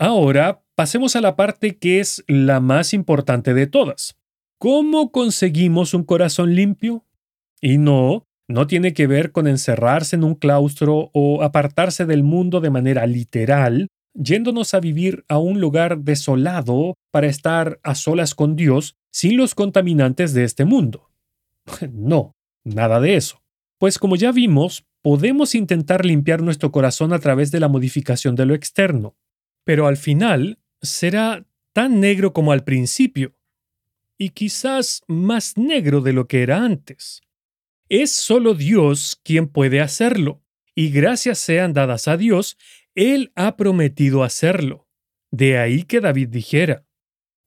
Ahora 0.00 0.62
pasemos 0.76 1.14
a 1.14 1.20
la 1.20 1.36
parte 1.36 1.76
que 1.76 2.00
es 2.00 2.24
la 2.26 2.58
más 2.60 2.94
importante 2.94 3.52
de 3.52 3.66
todas. 3.66 4.16
¿Cómo 4.58 5.12
conseguimos 5.12 5.92
un 5.92 6.04
corazón 6.04 6.54
limpio? 6.54 7.04
Y 7.60 7.76
no, 7.76 8.26
no 8.48 8.66
tiene 8.66 8.94
que 8.94 9.06
ver 9.06 9.30
con 9.30 9.46
encerrarse 9.46 10.16
en 10.16 10.24
un 10.24 10.36
claustro 10.36 11.10
o 11.12 11.42
apartarse 11.42 12.06
del 12.06 12.22
mundo 12.22 12.62
de 12.62 12.70
manera 12.70 13.06
literal, 13.06 13.88
yéndonos 14.14 14.72
a 14.72 14.80
vivir 14.80 15.26
a 15.28 15.36
un 15.36 15.60
lugar 15.60 15.98
desolado 15.98 16.94
para 17.12 17.26
estar 17.26 17.78
a 17.82 17.94
solas 17.94 18.34
con 18.34 18.56
Dios 18.56 18.96
sin 19.12 19.36
los 19.36 19.54
contaminantes 19.54 20.32
de 20.32 20.44
este 20.44 20.64
mundo. 20.64 21.10
No, 21.92 22.32
nada 22.64 23.00
de 23.00 23.16
eso. 23.16 23.42
Pues 23.78 23.98
como 23.98 24.16
ya 24.16 24.32
vimos, 24.32 24.86
podemos 25.02 25.54
intentar 25.54 26.06
limpiar 26.06 26.40
nuestro 26.40 26.72
corazón 26.72 27.12
a 27.12 27.18
través 27.18 27.50
de 27.50 27.60
la 27.60 27.68
modificación 27.68 28.34
de 28.34 28.46
lo 28.46 28.54
externo, 28.54 29.14
pero 29.70 29.86
al 29.86 29.96
final 29.96 30.58
será 30.82 31.46
tan 31.72 32.00
negro 32.00 32.32
como 32.32 32.50
al 32.50 32.64
principio, 32.64 33.36
y 34.18 34.30
quizás 34.30 35.02
más 35.06 35.56
negro 35.56 36.00
de 36.00 36.12
lo 36.12 36.26
que 36.26 36.42
era 36.42 36.64
antes. 36.64 37.20
Es 37.88 38.10
solo 38.10 38.54
Dios 38.54 39.20
quien 39.22 39.46
puede 39.46 39.80
hacerlo, 39.80 40.42
y 40.74 40.90
gracias 40.90 41.38
sean 41.38 41.72
dadas 41.72 42.08
a 42.08 42.16
Dios, 42.16 42.56
Él 42.96 43.30
ha 43.36 43.56
prometido 43.56 44.24
hacerlo. 44.24 44.88
De 45.30 45.56
ahí 45.56 45.84
que 45.84 46.00
David 46.00 46.30
dijera, 46.30 46.84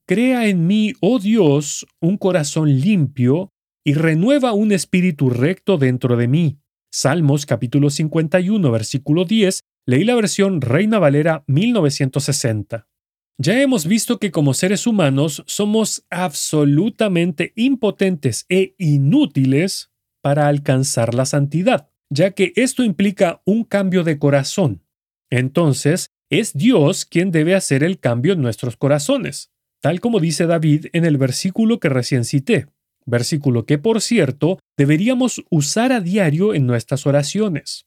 Crea 0.06 0.48
en 0.48 0.66
mí, 0.66 0.94
oh 1.02 1.18
Dios, 1.18 1.86
un 2.00 2.16
corazón 2.16 2.80
limpio, 2.80 3.50
y 3.84 3.92
renueva 3.92 4.54
un 4.54 4.72
espíritu 4.72 5.28
recto 5.28 5.76
dentro 5.76 6.16
de 6.16 6.26
mí. 6.26 6.58
Salmos 6.90 7.44
capítulo 7.44 7.90
51, 7.90 8.70
versículo 8.70 9.26
10, 9.26 9.60
leí 9.86 10.04
la 10.04 10.14
versión 10.14 10.60
Reina 10.60 10.98
Valera 10.98 11.44
1960. 11.46 12.88
Ya 13.36 13.60
hemos 13.60 13.86
visto 13.86 14.18
que 14.18 14.30
como 14.30 14.54
seres 14.54 14.86
humanos 14.86 15.42
somos 15.46 16.06
absolutamente 16.08 17.52
impotentes 17.56 18.46
e 18.48 18.74
inútiles 18.78 19.90
para 20.22 20.46
alcanzar 20.46 21.14
la 21.14 21.26
santidad, 21.26 21.90
ya 22.10 22.30
que 22.30 22.52
esto 22.54 22.84
implica 22.84 23.42
un 23.44 23.64
cambio 23.64 24.04
de 24.04 24.18
corazón. 24.18 24.84
Entonces, 25.30 26.10
es 26.30 26.54
Dios 26.54 27.04
quien 27.04 27.32
debe 27.32 27.54
hacer 27.54 27.82
el 27.82 27.98
cambio 27.98 28.34
en 28.34 28.42
nuestros 28.42 28.76
corazones, 28.76 29.50
tal 29.80 30.00
como 30.00 30.20
dice 30.20 30.46
David 30.46 30.86
en 30.92 31.04
el 31.04 31.18
versículo 31.18 31.80
que 31.80 31.88
recién 31.88 32.24
cité, 32.24 32.68
versículo 33.04 33.66
que, 33.66 33.78
por 33.78 34.00
cierto, 34.00 34.58
deberíamos 34.76 35.44
usar 35.50 35.92
a 35.92 36.00
diario 36.00 36.54
en 36.54 36.66
nuestras 36.66 37.06
oraciones. 37.06 37.86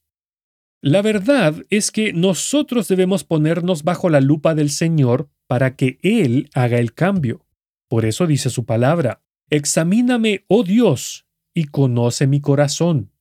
La 0.81 1.01
verdad 1.01 1.55
es 1.69 1.91
que 1.91 2.13
nosotros 2.13 2.87
debemos 2.87 3.23
ponernos 3.23 3.83
bajo 3.83 4.09
la 4.09 4.21
lupa 4.21 4.53
del 4.53 4.69
Señor 4.69 5.29
para 5.47 5.75
que 5.75 5.97
Él 6.03 6.49
haga 6.53 6.77
el 6.77 6.93
cambio. 6.93 7.45
Por 7.87 8.05
eso 8.05 8.27
dice 8.27 8.49
su 8.49 8.65
palabra, 8.65 9.23
Examíname, 9.49 10.45
oh 10.47 10.63
Dios, 10.63 11.25
y 11.53 11.65
conoce 11.65 12.27
mi 12.27 12.41
corazón. 12.41 13.11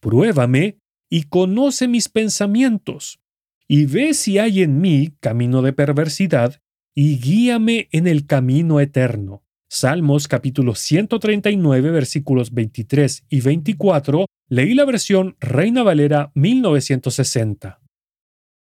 Pruébame 0.00 0.80
y 1.08 1.24
conoce 1.24 1.86
mis 1.86 2.08
pensamientos, 2.08 3.20
y 3.68 3.86
ve 3.86 4.14
si 4.14 4.38
hay 4.38 4.62
en 4.62 4.80
mí 4.80 5.14
camino 5.20 5.62
de 5.62 5.72
perversidad, 5.72 6.60
y 6.94 7.18
guíame 7.18 7.88
en 7.92 8.06
el 8.08 8.26
camino 8.26 8.80
eterno. 8.80 9.45
Salmos 9.68 10.28
capítulo 10.28 10.76
139 10.76 11.90
versículos 11.90 12.54
23 12.54 13.24
y 13.28 13.40
24, 13.40 14.26
leí 14.48 14.74
la 14.74 14.84
versión 14.84 15.36
Reina 15.40 15.82
Valera 15.82 16.30
1960. 16.34 17.80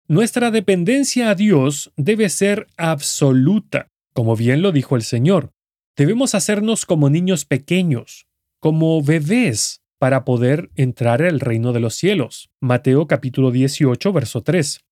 Nuestra 0.07 0.49
dependencia 0.49 1.29
a 1.29 1.35
Dios 1.35 1.91
debe 1.97 2.29
ser 2.29 2.67
absoluta, 2.77 3.89
como 4.13 4.37
bien 4.37 4.61
lo 4.61 4.71
dijo 4.71 4.95
el 4.95 5.01
Señor. 5.01 5.51
Debemos 5.97 6.33
hacernos 6.35 6.85
como 6.85 7.09
niños 7.09 7.43
pequeños, 7.43 8.25
como 8.59 9.03
bebés, 9.03 9.81
para 9.99 10.23
poder 10.23 10.69
entrar 10.75 11.21
al 11.21 11.41
reino 11.41 11.73
de 11.73 11.81
los 11.81 11.95
cielos. 11.95 12.49
Mateo 12.61 13.07
capítulo 13.07 13.51
18, 13.51 14.13
verso 14.13 14.41
3. 14.41 14.85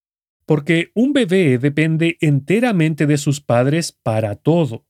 Porque 0.45 0.91
un 0.93 1.13
bebé 1.13 1.57
depende 1.57 2.17
enteramente 2.19 3.05
de 3.05 3.17
sus 3.17 3.39
padres 3.39 3.97
para 4.03 4.35
todo. 4.35 4.85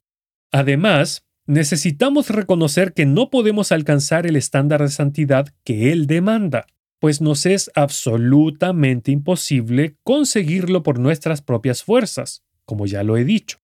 Además, 0.56 1.26
necesitamos 1.48 2.30
reconocer 2.30 2.94
que 2.94 3.06
no 3.06 3.30
podemos 3.30 3.74
alcanzar 3.74 4.26
el 4.26 4.38
estándar 4.38 4.82
de 4.82 4.88
santidad 4.88 5.50
que 5.66 5.92
Él 5.92 6.08
demanda, 6.08 6.66
pues 7.00 7.20
nos 7.20 7.46
es 7.46 7.70
absolutamente 7.76 9.12
imposible 9.12 9.98
conseguirlo 10.04 10.82
por 10.82 10.98
nuestras 10.98 11.42
propias 11.42 11.84
fuerzas, 11.84 12.46
como 12.64 12.86
ya 12.86 13.04
lo 13.04 13.18
he 13.18 13.26
dicho. 13.26 13.58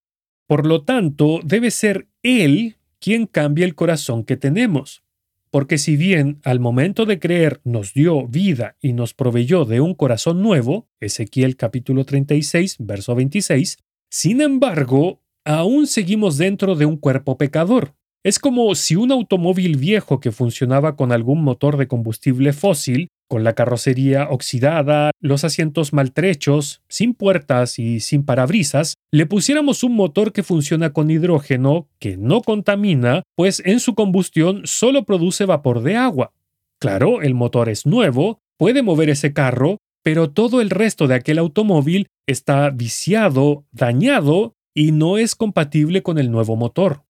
Por 0.47 0.65
lo 0.65 0.83
tanto, 0.83 1.39
debe 1.45 1.71
ser 1.71 2.09
Él 2.23 2.75
quien 2.99 3.25
cambie 3.25 3.63
el 3.63 3.73
corazón 3.73 4.25
que 4.25 4.35
tenemos. 4.35 5.01
Porque 5.49 5.77
si 5.77 5.95
bien 5.95 6.41
al 6.43 6.59
momento 6.59 7.05
de 7.05 7.19
creer 7.19 7.61
nos 7.63 7.93
dio 7.93 8.27
vida 8.27 8.75
y 8.81 8.91
nos 8.91 9.13
proveyó 9.13 9.63
de 9.63 9.79
un 9.79 9.95
corazón 9.95 10.41
nuevo, 10.41 10.89
Ezequiel 10.99 11.55
capítulo 11.55 12.03
36, 12.03 12.75
verso 12.79 13.15
26, 13.15 13.77
sin 14.09 14.41
embargo, 14.41 15.20
aún 15.45 15.87
seguimos 15.87 16.37
dentro 16.37 16.75
de 16.75 16.85
un 16.85 16.97
cuerpo 16.97 17.37
pecador. 17.37 17.93
Es 18.23 18.37
como 18.37 18.75
si 18.75 18.95
un 18.95 19.11
automóvil 19.11 19.77
viejo 19.77 20.19
que 20.19 20.31
funcionaba 20.31 20.95
con 20.95 21.11
algún 21.11 21.43
motor 21.43 21.77
de 21.77 21.87
combustible 21.87 22.53
fósil, 22.53 23.07
con 23.27 23.43
la 23.43 23.53
carrocería 23.53 24.27
oxidada, 24.29 25.09
los 25.19 25.43
asientos 25.43 25.91
maltrechos, 25.91 26.81
sin 26.87 27.15
puertas 27.15 27.79
y 27.79 27.99
sin 27.99 28.23
parabrisas, 28.23 28.95
le 29.11 29.25
pusiéramos 29.25 29.83
un 29.83 29.95
motor 29.95 30.33
que 30.33 30.43
funciona 30.43 30.93
con 30.93 31.09
hidrógeno, 31.09 31.87
que 31.97 32.15
no 32.17 32.41
contamina, 32.41 33.23
pues 33.35 33.61
en 33.65 33.79
su 33.79 33.95
combustión 33.95 34.61
solo 34.65 35.03
produce 35.05 35.45
vapor 35.45 35.81
de 35.81 35.95
agua. 35.95 36.31
Claro, 36.79 37.21
el 37.21 37.33
motor 37.33 37.69
es 37.69 37.87
nuevo, 37.87 38.39
puede 38.57 38.83
mover 38.83 39.09
ese 39.09 39.33
carro, 39.33 39.77
pero 40.03 40.29
todo 40.29 40.61
el 40.61 40.69
resto 40.69 41.07
de 41.07 41.15
aquel 41.15 41.39
automóvil 41.39 42.07
está 42.27 42.69
viciado, 42.69 43.65
dañado 43.71 44.53
y 44.73 44.91
no 44.91 45.17
es 45.17 45.35
compatible 45.35 46.03
con 46.03 46.17
el 46.17 46.31
nuevo 46.31 46.55
motor. 46.55 47.03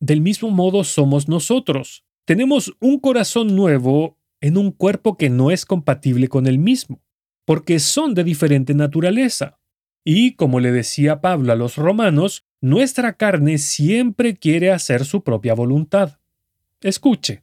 Del 0.00 0.20
mismo 0.20 0.50
modo 0.50 0.84
somos 0.84 1.28
nosotros. 1.28 2.04
Tenemos 2.24 2.74
un 2.80 3.00
corazón 3.00 3.56
nuevo 3.56 4.18
en 4.40 4.56
un 4.56 4.70
cuerpo 4.70 5.16
que 5.16 5.30
no 5.30 5.50
es 5.50 5.64
compatible 5.64 6.28
con 6.28 6.46
el 6.46 6.58
mismo, 6.58 7.00
porque 7.44 7.80
son 7.80 8.14
de 8.14 8.24
diferente 8.24 8.74
naturaleza. 8.74 9.58
Y, 10.04 10.34
como 10.34 10.60
le 10.60 10.70
decía 10.70 11.20
Pablo 11.20 11.52
a 11.52 11.56
los 11.56 11.76
romanos, 11.76 12.44
nuestra 12.60 13.14
carne 13.14 13.58
siempre 13.58 14.36
quiere 14.36 14.70
hacer 14.70 15.04
su 15.04 15.22
propia 15.22 15.54
voluntad. 15.54 16.18
Escuche, 16.80 17.42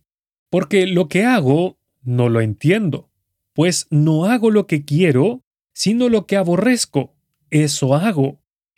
porque 0.50 0.88
lo 0.88 1.10
que 1.10 1.26
hago 1.26 1.78
no 2.02 2.30
lo 2.30 2.40
entiendo, 2.42 3.10
pues 3.54 3.88
no 3.90 4.26
hago 4.26 4.52
lo 4.52 4.68
que 4.68 4.86
quiero, 4.86 5.44
sino 5.74 6.08
lo 6.10 6.26
que 6.26 6.38
aborrezco, 6.38 7.14
eso 7.50 7.96
hago. 7.96 8.40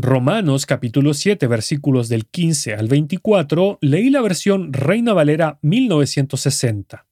Romanos 0.00 0.64
capítulo 0.64 1.12
7 1.12 1.48
versículos 1.48 2.08
del 2.08 2.26
15 2.26 2.74
al 2.74 2.86
24 2.86 3.78
leí 3.80 4.10
la 4.10 4.20
versión 4.20 4.72
Reina 4.72 5.12
Valera 5.12 5.58
1960. 5.62 7.08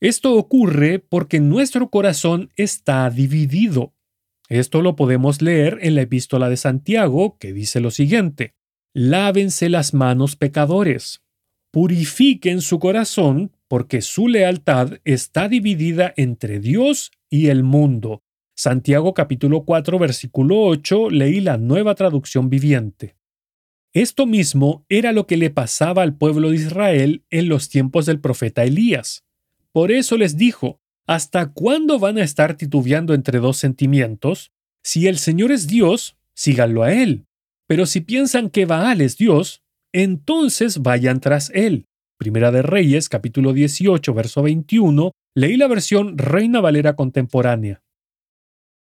Esto 0.00 0.32
ocurre 0.36 1.00
porque 1.00 1.38
nuestro 1.38 1.90
corazón 1.90 2.50
está 2.56 3.10
dividido. 3.10 3.92
Esto 4.48 4.80
lo 4.80 4.96
podemos 4.96 5.42
leer 5.42 5.80
en 5.82 5.96
la 5.96 6.00
epístola 6.00 6.48
de 6.48 6.56
Santiago, 6.56 7.36
que 7.38 7.52
dice 7.52 7.78
lo 7.78 7.90
siguiente, 7.90 8.54
Lávense 8.94 9.68
las 9.68 9.92
manos 9.92 10.34
pecadores, 10.34 11.20
purifiquen 11.70 12.62
su 12.62 12.78
corazón, 12.78 13.52
porque 13.68 14.00
su 14.00 14.28
lealtad 14.28 14.94
está 15.04 15.46
dividida 15.50 16.14
entre 16.16 16.58
Dios 16.58 17.10
y 17.28 17.48
el 17.48 17.64
mundo. 17.64 18.22
Santiago 18.60 19.14
capítulo 19.14 19.62
4 19.64 20.00
versículo 20.00 20.60
8 20.62 21.10
leí 21.10 21.40
la 21.40 21.58
nueva 21.58 21.94
traducción 21.94 22.50
viviente. 22.50 23.14
Esto 23.92 24.26
mismo 24.26 24.84
era 24.88 25.12
lo 25.12 25.28
que 25.28 25.36
le 25.36 25.50
pasaba 25.50 26.02
al 26.02 26.16
pueblo 26.16 26.50
de 26.50 26.56
Israel 26.56 27.24
en 27.30 27.48
los 27.48 27.68
tiempos 27.68 28.04
del 28.04 28.18
profeta 28.18 28.64
Elías. 28.64 29.22
Por 29.70 29.92
eso 29.92 30.16
les 30.16 30.36
dijo, 30.36 30.80
¿hasta 31.06 31.52
cuándo 31.52 32.00
van 32.00 32.18
a 32.18 32.24
estar 32.24 32.56
titubeando 32.56 33.14
entre 33.14 33.38
dos 33.38 33.58
sentimientos? 33.58 34.50
Si 34.82 35.06
el 35.06 35.18
Señor 35.18 35.52
es 35.52 35.68
Dios, 35.68 36.16
síganlo 36.34 36.82
a 36.82 36.92
Él. 36.92 37.26
Pero 37.68 37.86
si 37.86 38.00
piensan 38.00 38.50
que 38.50 38.66
Baal 38.66 39.02
es 39.02 39.16
Dios, 39.16 39.62
entonces 39.92 40.78
vayan 40.82 41.20
tras 41.20 41.50
Él. 41.50 41.86
Primera 42.18 42.50
de 42.50 42.62
Reyes, 42.62 43.08
capítulo 43.08 43.52
18, 43.52 44.12
verso 44.14 44.42
21, 44.42 45.12
leí 45.36 45.56
la 45.56 45.68
versión 45.68 46.18
Reina 46.18 46.60
Valera 46.60 46.96
contemporánea. 46.96 47.84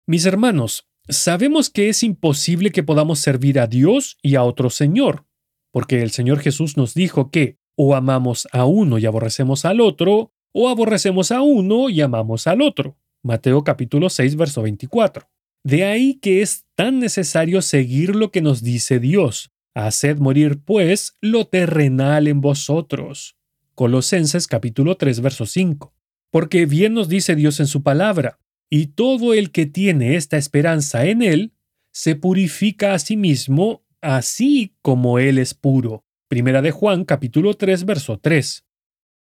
Mis 0.10 0.26
hermanos, 0.26 0.88
sabemos 1.08 1.70
que 1.70 1.88
es 1.88 2.02
imposible 2.02 2.72
que 2.72 2.82
podamos 2.82 3.20
servir 3.20 3.60
a 3.60 3.68
Dios 3.68 4.18
y 4.24 4.34
a 4.34 4.44
otro 4.44 4.72
Señor, 4.72 5.28
porque 5.70 6.02
el 6.02 6.10
Señor 6.10 6.40
Jesús 6.40 6.78
nos 6.78 6.96
dijo 6.96 7.30
que 7.30 7.60
o 7.76 7.94
amamos 7.94 8.48
a 8.52 8.66
uno 8.66 8.98
y 8.98 9.06
aborrecemos 9.06 9.66
al 9.66 9.80
otro, 9.80 10.34
o 10.52 10.68
aborrecemos 10.68 11.32
a 11.32 11.44
uno 11.44 11.92
y 11.92 12.02
amamos 12.02 12.48
al 12.48 12.64
otro. 12.64 12.98
Mateo 13.22 13.64
capítulo 13.64 14.10
6, 14.10 14.36
verso 14.36 14.64
24. 14.64 15.30
De 15.64 15.84
ahí 15.86 16.16
que 16.16 16.42
es 16.42 16.66
tan 16.74 16.98
necesario 16.98 17.62
seguir 17.62 18.16
lo 18.16 18.32
que 18.32 18.42
nos 18.42 18.64
dice 18.64 18.98
Dios. 19.00 19.52
Haced 19.76 20.18
morir, 20.18 20.60
pues, 20.66 21.18
lo 21.22 21.46
terrenal 21.46 22.28
en 22.28 22.42
vosotros. 22.42 23.38
Colosenses 23.76 24.48
capítulo 24.48 24.98
3, 24.98 25.22
verso 25.22 25.46
5. 25.46 25.94
Porque 26.32 26.66
bien 26.66 26.96
nos 26.96 27.10
dice 27.10 27.36
Dios 27.36 27.60
en 27.60 27.68
su 27.68 27.84
palabra, 27.84 28.40
y 28.70 28.88
todo 28.88 29.34
el 29.34 29.52
que 29.52 29.66
tiene 29.66 30.16
esta 30.16 30.38
esperanza 30.38 31.06
en 31.06 31.22
Él, 31.22 31.54
se 31.92 32.16
purifica 32.16 32.94
a 32.94 33.00
sí 33.00 33.18
mismo, 33.18 33.84
así 34.02 34.76
como 34.82 35.20
Él 35.20 35.38
es 35.38 35.54
puro. 35.54 36.06
Primera 36.28 36.62
de 36.62 36.72
Juan 36.72 37.06
capítulo 37.06 37.56
3 37.56 37.86
verso 37.86 38.20
3. 38.20 38.66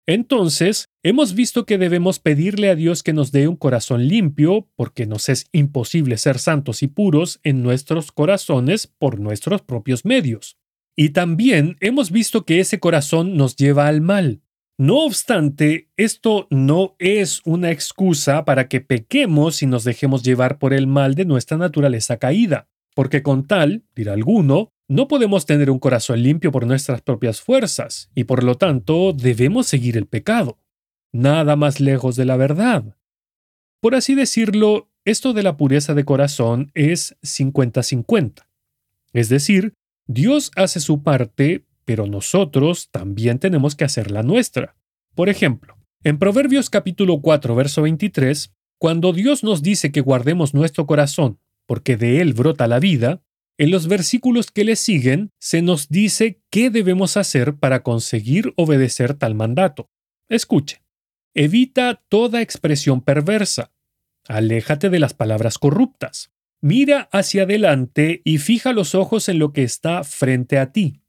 Entonces, 0.07 0.91
hemos 1.05 1.35
visto 1.35 1.65
que 1.65 1.79
debemos 1.79 2.19
pedirle 2.19 2.69
a 2.69 2.75
Dios 2.75 3.03
que 3.03 3.13
nos 3.13 3.31
dé 3.31 3.47
un 3.47 3.57
corazón 3.57 4.09
limpio, 4.09 4.69
porque 4.75 5.07
nos 5.07 5.29
es 5.29 5.47
imposible 5.53 6.19
ser 6.19 6.39
santos 6.39 6.83
y 6.83 6.89
puros 6.89 7.41
en 7.45 7.63
nuestros 7.63 8.11
corazones 8.11 8.89
por 8.89 9.21
nuestros 9.21 9.63
propios 9.63 10.05
medios. 10.05 10.59
Y 10.97 11.11
también 11.11 11.77
hemos 11.81 12.11
visto 12.11 12.45
que 12.45 12.61
ese 12.61 12.81
corazón 12.81 13.37
nos 13.37 13.57
lleva 13.57 13.87
al 13.87 14.01
mal, 14.01 14.42
no 14.79 15.05
obstante, 15.05 15.91
esto 15.97 16.47
no 16.51 16.97
es 16.99 17.41
una 17.45 17.71
excusa 17.71 18.45
para 18.45 18.69
que 18.69 18.81
pequemos 18.81 19.63
y 19.63 19.67
nos 19.67 19.85
dejemos 19.85 20.23
llevar 20.23 20.59
por 20.59 20.73
el 20.73 20.87
mal 20.87 21.15
de 21.15 21.25
nuestra 21.25 21.57
naturaleza 21.57 22.17
caída, 22.17 22.69
porque 22.95 23.23
con 23.23 23.47
tal, 23.47 23.85
dirá 23.95 24.15
alguno, 24.15 24.73
no 24.89 25.09
podemos 25.09 25.47
tener 25.47 25.71
un 25.71 25.79
corazón 25.79 26.23
limpio 26.23 26.53
por 26.53 26.67
nuestras 26.67 27.01
propias 27.03 27.41
fuerzas, 27.41 28.11
y 28.15 28.25
por 28.25 28.43
lo 28.43 28.57
tanto 28.57 29.13
debemos 29.13 29.67
seguir 29.67 29.97
el 29.97 30.07
pecado. 30.07 30.59
Nada 31.13 31.57
más 31.57 31.81
lejos 31.81 32.17
de 32.17 32.25
la 32.25 32.37
verdad. 32.37 32.97
Por 33.81 33.95
así 33.95 34.15
decirlo, 34.15 34.91
esto 35.05 35.33
de 35.33 35.43
la 35.43 35.57
pureza 35.57 35.95
de 35.95 36.05
corazón 36.05 36.71
es 36.75 37.17
50-50. 37.23 38.47
Es 39.13 39.29
decir, 39.29 39.75
Dios 40.07 40.51
hace 40.57 40.81
su 40.81 41.03
parte, 41.03 41.67
pero 41.85 42.07
nosotros 42.07 42.91
también 42.91 43.39
tenemos 43.39 43.75
que 43.75 43.85
hacer 43.85 44.11
la 44.11 44.23
nuestra. 44.23 44.77
Por 45.15 45.29
ejemplo, 45.29 45.77
en 46.05 46.19
Proverbios 46.19 46.71
capítulo 46.71 47.21
4, 47.21 47.55
verso 47.55 47.83
23, 47.83 48.53
cuando 48.79 49.13
Dios 49.13 49.45
nos 49.45 49.63
dice 49.63 49.93
que 49.93 50.01
guardemos 50.01 50.55
nuestro 50.55 50.87
corazón, 50.87 51.39
porque 51.67 51.97
de 51.97 52.21
él 52.21 52.33
brota 52.35 52.67
la 52.67 52.81
vida, 52.81 53.23
en 53.59 53.71
los 53.71 53.87
versículos 53.87 54.51
que 54.51 54.65
le 54.65 54.77
siguen 54.77 55.31
se 55.39 55.63
nos 55.63 55.89
dice 55.89 56.41
qué 56.51 56.71
debemos 56.71 57.17
hacer 57.17 57.55
para 57.57 57.83
conseguir 57.83 58.53
obedecer 58.57 59.15
tal 59.15 59.35
mandato. 59.35 59.91
Escuche. 60.29 60.83
Evita 61.35 62.03
toda 62.09 62.43
expresión 62.43 63.03
perversa. 63.03 63.73
Aléjate 64.27 64.91
de 64.91 64.99
las 64.99 65.15
palabras 65.15 65.59
corruptas. 65.59 66.33
Mira 66.61 67.09
hacia 67.13 67.43
adelante 67.43 68.23
y 68.25 68.39
fija 68.39 68.73
los 68.73 68.95
ojos 68.95 69.29
en 69.29 69.39
lo 69.39 69.53
que 69.53 69.63
está 69.63 70.05
frente 70.05 70.59
a 70.59 70.73
ti. 70.73 71.02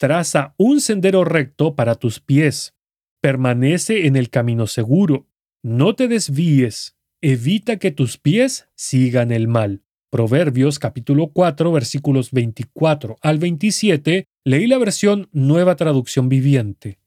Traza 0.00 0.54
un 0.56 0.80
sendero 0.80 1.24
recto 1.24 1.76
para 1.76 1.94
tus 1.94 2.20
pies. 2.20 2.74
Permanece 3.20 4.06
en 4.06 4.16
el 4.16 4.30
camino 4.30 4.66
seguro. 4.66 5.28
No 5.62 5.94
te 5.94 6.08
desvíes. 6.08 6.96
Evita 7.20 7.76
que 7.76 7.90
tus 7.90 8.16
pies 8.16 8.70
sigan 8.74 9.30
el 9.30 9.46
mal. 9.46 9.82
Proverbios 10.08 10.78
capítulo 10.78 11.32
4 11.34 11.70
versículos 11.70 12.30
24 12.30 13.18
al 13.20 13.38
27 13.38 14.24
leí 14.42 14.66
la 14.66 14.78
versión 14.78 15.28
Nueva 15.32 15.76
Traducción 15.76 16.30
Viviente. 16.30 16.98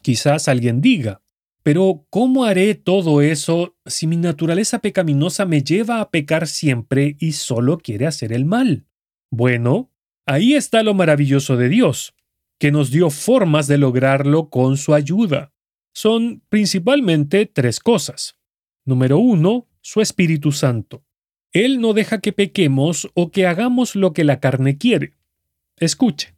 Quizás 0.00 0.46
alguien 0.46 0.80
diga, 0.80 1.22
pero 1.64 2.06
¿cómo 2.08 2.44
haré 2.44 2.76
todo 2.76 3.20
eso 3.20 3.74
si 3.84 4.06
mi 4.06 4.16
naturaleza 4.16 4.78
pecaminosa 4.78 5.44
me 5.44 5.64
lleva 5.64 6.00
a 6.00 6.10
pecar 6.12 6.46
siempre 6.46 7.16
y 7.18 7.32
solo 7.32 7.78
quiere 7.78 8.06
hacer 8.06 8.32
el 8.32 8.44
mal? 8.44 8.86
Bueno, 9.28 9.90
Ahí 10.28 10.54
está 10.54 10.82
lo 10.82 10.92
maravilloso 10.92 11.56
de 11.56 11.68
Dios, 11.68 12.16
que 12.58 12.72
nos 12.72 12.90
dio 12.90 13.10
formas 13.10 13.68
de 13.68 13.78
lograrlo 13.78 14.50
con 14.50 14.76
su 14.76 14.92
ayuda. 14.92 15.52
Son 15.94 16.42
principalmente 16.48 17.46
tres 17.46 17.78
cosas. 17.78 18.36
Número 18.84 19.18
uno, 19.18 19.68
su 19.82 20.00
Espíritu 20.00 20.50
Santo. 20.50 21.04
Él 21.52 21.80
no 21.80 21.92
deja 21.92 22.20
que 22.20 22.32
pequemos 22.32 23.08
o 23.14 23.30
que 23.30 23.46
hagamos 23.46 23.94
lo 23.94 24.12
que 24.12 24.24
la 24.24 24.40
carne 24.40 24.78
quiere. 24.78 25.14
Escuche. 25.78 26.34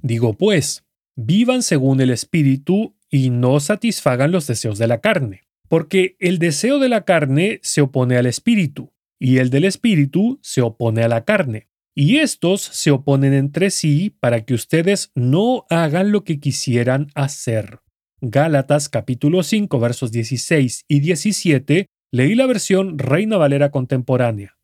Digo 0.00 0.34
pues, 0.34 0.84
vivan 1.16 1.64
según 1.64 2.00
el 2.00 2.10
Espíritu 2.10 2.94
y 3.10 3.30
no 3.30 3.58
satisfagan 3.58 4.30
los 4.30 4.46
deseos 4.46 4.78
de 4.78 4.86
la 4.86 5.00
carne, 5.00 5.48
porque 5.68 6.16
el 6.20 6.38
deseo 6.38 6.78
de 6.78 6.88
la 6.88 7.04
carne 7.04 7.58
se 7.62 7.80
opone 7.80 8.16
al 8.16 8.26
Espíritu, 8.26 8.92
y 9.18 9.38
el 9.38 9.50
del 9.50 9.64
Espíritu 9.64 10.38
se 10.42 10.60
opone 10.60 11.02
a 11.02 11.08
la 11.08 11.24
carne 11.24 11.68
y 11.98 12.18
estos 12.18 12.60
se 12.60 12.90
oponen 12.90 13.32
entre 13.32 13.70
sí 13.70 14.14
para 14.20 14.44
que 14.44 14.52
ustedes 14.52 15.10
no 15.14 15.64
hagan 15.70 16.12
lo 16.12 16.24
que 16.24 16.38
quisieran 16.38 17.06
hacer. 17.14 17.80
Gálatas 18.20 18.90
capítulo 18.90 19.42
5 19.42 19.80
versos 19.80 20.12
16 20.12 20.84
y 20.88 21.00
17 21.00 21.86
leí 22.12 22.34
la 22.34 22.46
versión 22.46 22.98
Reina 22.98 23.38
Valera 23.38 23.70
contemporánea. 23.70 24.58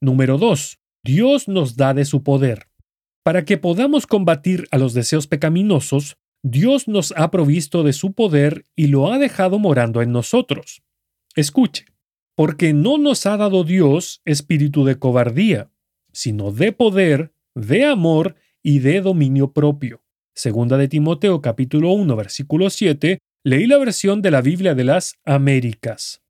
Número 0.00 0.38
2. 0.38 0.78
Dios 1.04 1.48
nos 1.48 1.76
da 1.76 1.92
de 1.92 2.04
su 2.04 2.22
poder. 2.22 2.68
Para 3.24 3.44
que 3.44 3.58
podamos 3.58 4.06
combatir 4.06 4.68
a 4.70 4.78
los 4.78 4.94
deseos 4.94 5.26
pecaminosos, 5.26 6.18
Dios 6.42 6.86
nos 6.86 7.12
ha 7.16 7.32
provisto 7.32 7.82
de 7.82 7.92
su 7.92 8.12
poder 8.12 8.64
y 8.76 8.86
lo 8.86 9.12
ha 9.12 9.18
dejado 9.18 9.58
morando 9.58 10.02
en 10.02 10.12
nosotros. 10.12 10.82
Escuche, 11.34 11.86
porque 12.36 12.72
no 12.72 12.96
nos 12.96 13.26
ha 13.26 13.36
dado 13.36 13.64
Dios 13.64 14.22
espíritu 14.24 14.84
de 14.84 14.98
cobardía, 14.98 15.70
sino 16.12 16.52
de 16.52 16.72
poder, 16.72 17.32
de 17.54 17.84
amor 17.84 18.36
y 18.62 18.80
de 18.80 19.00
dominio 19.00 19.52
propio. 19.52 20.02
Segunda 20.34 20.76
de 20.76 20.88
Timoteo 20.88 21.40
capítulo 21.40 21.92
1 21.92 22.16
versículo 22.16 22.70
7, 22.70 23.18
leí 23.44 23.66
la 23.66 23.78
versión 23.78 24.22
de 24.22 24.30
la 24.30 24.40
Biblia 24.40 24.74
de 24.74 24.84
las 24.84 25.14
Américas. 25.24 26.22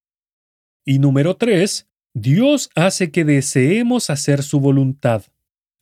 Y 0.85 0.99
número 0.99 1.37
3, 1.37 1.89
Dios 2.15 2.71
hace 2.75 3.11
que 3.11 3.25
deseemos 3.25 4.11
hacer 4.11 4.43
su 4.43 4.61
voluntad. 4.61 5.25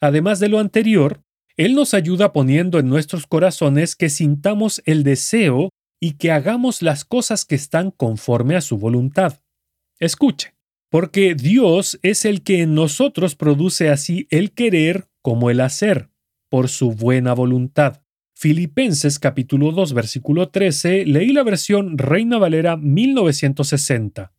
Además 0.00 0.40
de 0.40 0.48
lo 0.48 0.58
anterior, 0.58 1.22
Él 1.56 1.74
nos 1.74 1.94
ayuda 1.94 2.32
poniendo 2.32 2.78
en 2.78 2.88
nuestros 2.88 3.26
corazones 3.26 3.96
que 3.96 4.10
sintamos 4.10 4.82
el 4.84 5.04
deseo 5.04 5.70
y 6.00 6.12
que 6.12 6.30
hagamos 6.30 6.82
las 6.82 7.04
cosas 7.04 7.44
que 7.44 7.54
están 7.54 7.90
conforme 7.90 8.56
a 8.56 8.60
su 8.60 8.78
voluntad. 8.78 9.40
Escuche, 9.98 10.54
porque 10.90 11.34
Dios 11.34 11.98
es 12.02 12.24
el 12.24 12.42
que 12.42 12.62
en 12.62 12.74
nosotros 12.74 13.34
produce 13.34 13.90
así 13.90 14.26
el 14.30 14.52
querer 14.52 15.08
como 15.22 15.50
el 15.50 15.60
hacer, 15.60 16.10
por 16.48 16.68
su 16.68 16.92
buena 16.92 17.34
voluntad. 17.34 18.02
Filipenses 18.34 19.18
capítulo 19.18 19.72
2 19.72 19.92
versículo 19.92 20.48
13 20.48 21.04
leí 21.06 21.32
la 21.32 21.42
versión 21.42 21.98
Reina 21.98 22.38
Valera 22.38 22.76
1960. 22.76 24.32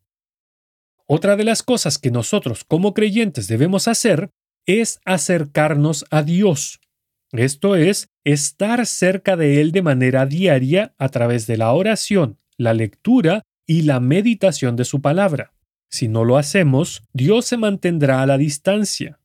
Otra 1.06 1.36
de 1.36 1.44
las 1.44 1.62
cosas 1.62 1.98
que 1.98 2.10
nosotros 2.10 2.64
como 2.64 2.94
creyentes 2.94 3.46
debemos 3.46 3.88
hacer 3.88 4.30
es 4.66 5.00
acercarnos 5.04 6.04
a 6.10 6.22
Dios. 6.22 6.80
Esto 7.32 7.76
es, 7.76 8.08
estar 8.24 8.86
cerca 8.86 9.36
de 9.36 9.60
Él 9.60 9.70
de 9.72 9.82
manera 9.82 10.26
diaria 10.26 10.94
a 10.98 11.08
través 11.10 11.46
de 11.46 11.56
la 11.56 11.72
oración, 11.72 12.38
la 12.56 12.74
lectura 12.74 13.42
y 13.66 13.82
la 13.82 14.00
meditación 14.00 14.76
de 14.76 14.84
su 14.84 15.00
palabra. 15.00 15.52
Si 15.90 16.08
no 16.08 16.24
lo 16.24 16.38
hacemos, 16.38 17.02
Dios 17.12 17.46
se 17.46 17.56
mantendrá 17.56 18.22
a 18.22 18.26
la 18.26 18.38
distancia. 18.38 19.18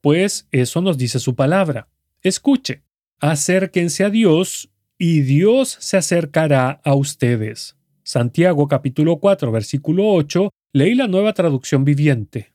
Pues 0.00 0.48
eso 0.50 0.80
nos 0.80 0.96
dice 0.96 1.18
su 1.18 1.34
palabra. 1.34 1.88
Escuche, 2.22 2.82
acérquense 3.20 4.02
a 4.02 4.10
Dios 4.10 4.70
y 4.98 5.20
Dios 5.20 5.76
se 5.78 5.98
acercará 5.98 6.80
a 6.84 6.94
ustedes. 6.94 7.76
Santiago 8.02 8.66
capítulo 8.66 9.18
4 9.18 9.52
versículo 9.52 10.08
8, 10.08 10.50
Leí 10.72 10.94
la 10.94 11.06
nueva 11.06 11.32
traducción 11.32 11.84
viviente. 11.84 12.54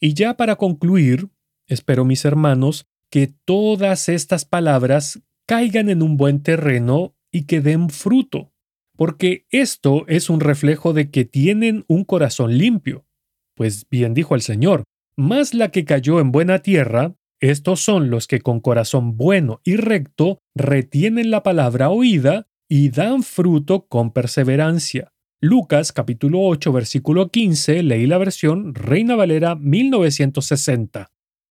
Y 0.00 0.14
ya 0.14 0.36
para 0.36 0.56
concluir, 0.56 1.28
espero 1.66 2.04
mis 2.04 2.24
hermanos 2.24 2.86
que 3.10 3.26
todas 3.26 4.08
estas 4.08 4.44
palabras 4.44 5.22
caigan 5.46 5.88
en 5.88 6.02
un 6.02 6.16
buen 6.16 6.42
terreno 6.42 7.14
y 7.30 7.44
que 7.44 7.60
den 7.60 7.88
fruto, 7.88 8.52
porque 8.96 9.46
esto 9.50 10.04
es 10.08 10.30
un 10.30 10.40
reflejo 10.40 10.92
de 10.92 11.10
que 11.10 11.24
tienen 11.24 11.84
un 11.88 12.04
corazón 12.04 12.56
limpio. 12.58 13.06
Pues 13.54 13.86
bien 13.90 14.14
dijo 14.14 14.34
el 14.34 14.42
Señor, 14.42 14.84
más 15.16 15.54
la 15.54 15.70
que 15.70 15.84
cayó 15.84 16.20
en 16.20 16.32
buena 16.32 16.60
tierra, 16.60 17.14
estos 17.40 17.80
son 17.80 18.10
los 18.10 18.26
que 18.26 18.40
con 18.40 18.60
corazón 18.60 19.16
bueno 19.16 19.60
y 19.64 19.76
recto 19.76 20.40
retienen 20.54 21.30
la 21.30 21.42
palabra 21.42 21.90
oída 21.90 22.48
y 22.68 22.90
dan 22.90 23.22
fruto 23.22 23.86
con 23.86 24.12
perseverancia. 24.12 25.12
Lucas 25.40 25.92
capítulo 25.92 26.40
8 26.40 26.72
versículo 26.72 27.28
15 27.30 27.82
leí 27.82 28.06
la 28.06 28.16
versión 28.18 28.74
Reina 28.74 29.16
Valera 29.16 29.54
1960. 29.54 31.12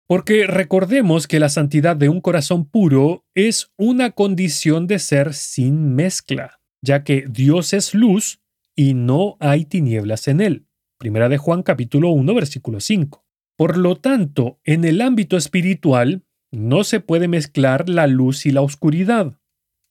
Porque 0.08 0.46
recordemos 0.46 1.28
que 1.28 1.38
la 1.38 1.48
santidad 1.48 1.94
de 1.94 2.08
un 2.08 2.20
corazón 2.20 2.68
puro 2.68 3.24
es 3.34 3.70
una 3.76 4.10
condición 4.10 4.86
de 4.86 4.98
ser 4.98 5.34
sin 5.34 5.94
mezcla, 5.94 6.58
ya 6.82 7.04
que 7.04 7.24
Dios 7.28 7.72
es 7.72 7.94
luz 7.94 8.40
y 8.74 8.94
no 8.94 9.36
hay 9.40 9.64
tinieblas 9.64 10.28
en 10.28 10.40
él. 10.40 10.66
Primera 10.98 11.28
de 11.28 11.38
Juan 11.38 11.62
capítulo 11.62 12.10
1 12.10 12.34
versículo 12.34 12.80
5. 12.80 13.24
Por 13.56 13.76
lo 13.76 13.96
tanto, 13.96 14.60
en 14.64 14.84
el 14.84 15.00
ámbito 15.00 15.36
espiritual 15.36 16.24
no 16.50 16.84
se 16.84 17.00
puede 17.00 17.28
mezclar 17.28 17.88
la 17.88 18.06
luz 18.06 18.46
y 18.46 18.50
la 18.50 18.62
oscuridad. 18.62 19.38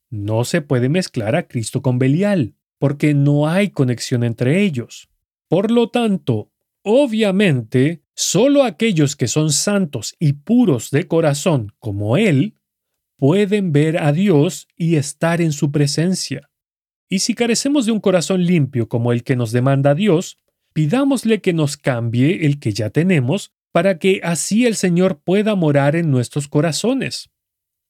No 0.09 0.45
se 0.45 0.61
puede 0.61 0.89
mezclar 0.89 1.35
a 1.35 1.47
Cristo 1.47 1.81
con 1.81 1.99
Belial, 1.99 2.55
porque 2.79 3.13
no 3.13 3.47
hay 3.47 3.69
conexión 3.69 4.23
entre 4.23 4.61
ellos. 4.61 5.09
Por 5.49 5.69
lo 5.69 5.89
tanto, 5.89 6.51
obviamente, 6.83 8.03
Solo 8.19 8.63
aquellos 8.63 9.15
que 9.15 9.27
son 9.27 9.51
santos 9.51 10.15
y 10.17 10.33
puros 10.33 10.89
de 10.89 11.07
corazón 11.07 11.73
como 11.77 12.17
Él 12.17 12.55
pueden 13.15 13.71
ver 13.71 13.99
a 13.99 14.11
Dios 14.11 14.67
y 14.75 14.95
estar 14.95 15.39
en 15.39 15.51
su 15.51 15.71
presencia. 15.71 16.49
Y 17.09 17.19
si 17.19 17.33
carecemos 17.33 17.85
de 17.85 17.91
un 17.91 17.99
corazón 17.99 18.45
limpio 18.45 18.89
como 18.89 19.11
el 19.11 19.23
que 19.23 19.35
nos 19.35 19.51
demanda 19.51 19.95
Dios, 19.95 20.39
pidámosle 20.73 21.41
que 21.41 21.53
nos 21.53 21.77
cambie 21.77 22.45
el 22.45 22.59
que 22.59 22.73
ya 22.73 22.89
tenemos 22.89 23.51
para 23.71 23.99
que 23.99 24.21
así 24.23 24.65
el 24.65 24.75
Señor 24.75 25.21
pueda 25.23 25.55
morar 25.55 25.95
en 25.95 26.11
nuestros 26.11 26.47
corazones. 26.47 27.29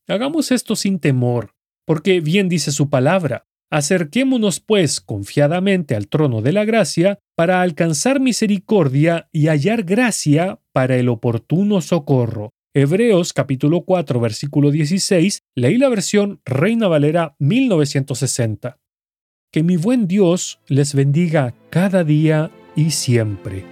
Hagamos 0.07 0.51
esto 0.51 0.76
sin 0.76 0.99
temor, 0.99 1.53
porque 1.86 2.22
bien 2.22 2.49
dice 2.49 2.72
su 2.72 2.89
palabra, 2.89 3.47
Acerquémonos, 3.70 4.61
pues, 4.61 5.01
confiadamente 5.01 5.95
al 5.95 6.07
trono 6.07 6.41
de 6.41 6.53
la 6.53 6.63
gracia 6.63 7.20
para 7.36 7.61
alcanzar 7.61 8.22
misericordia 8.22 9.28
y 9.34 9.47
hallar 9.47 9.84
gracia 9.84 10.61
para 10.72 10.95
el 10.95 11.09
oportuno 11.09 11.82
socorro. 11.82 12.53
Hebreos 12.74 13.34
capítulo 13.34 13.84
4 13.84 14.20
versículo 14.22 14.72
16, 14.72 15.41
leí 15.55 15.78
la 15.78 15.89
versión 15.89 16.41
Reina 16.45 16.88
Valera 16.88 17.36
1960. 17.39 18.78
Que 19.52 19.64
mi 19.64 19.78
buen 19.78 20.08
Dios 20.08 20.60
les 20.68 20.93
bendiga 20.93 21.54
cada 21.70 22.04
día 22.04 22.52
y 22.76 22.91
siempre. 22.91 23.64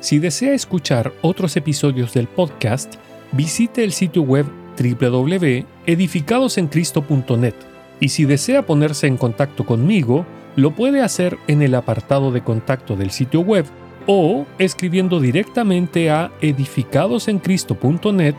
Si 0.00 0.18
desea 0.18 0.54
escuchar 0.54 1.12
otros 1.20 1.54
episodios 1.56 2.14
del 2.14 2.28
podcast, 2.28 2.94
visite 3.32 3.84
el 3.84 3.92
sitio 3.92 4.22
web 4.22 4.46
www.edificadosencristo.net 4.78 7.54
y 8.00 8.08
si 8.08 8.24
desea 8.24 8.64
ponerse 8.64 9.06
en 9.06 9.18
contacto 9.18 9.66
conmigo, 9.66 10.24
lo 10.56 10.70
puede 10.70 11.02
hacer 11.02 11.36
en 11.46 11.60
el 11.60 11.74
apartado 11.74 12.32
de 12.32 12.42
contacto 12.42 12.96
del 12.96 13.10
sitio 13.10 13.40
web 13.40 13.66
o 14.06 14.46
escribiendo 14.58 15.20
directamente 15.20 16.10
a 16.10 16.32
edificadosencristo.net 16.40 18.34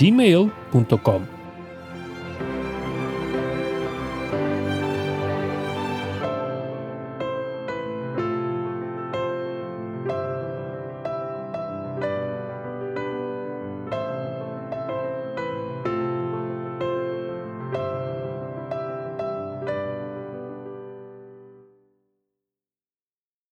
gmail.com. 0.00 1.33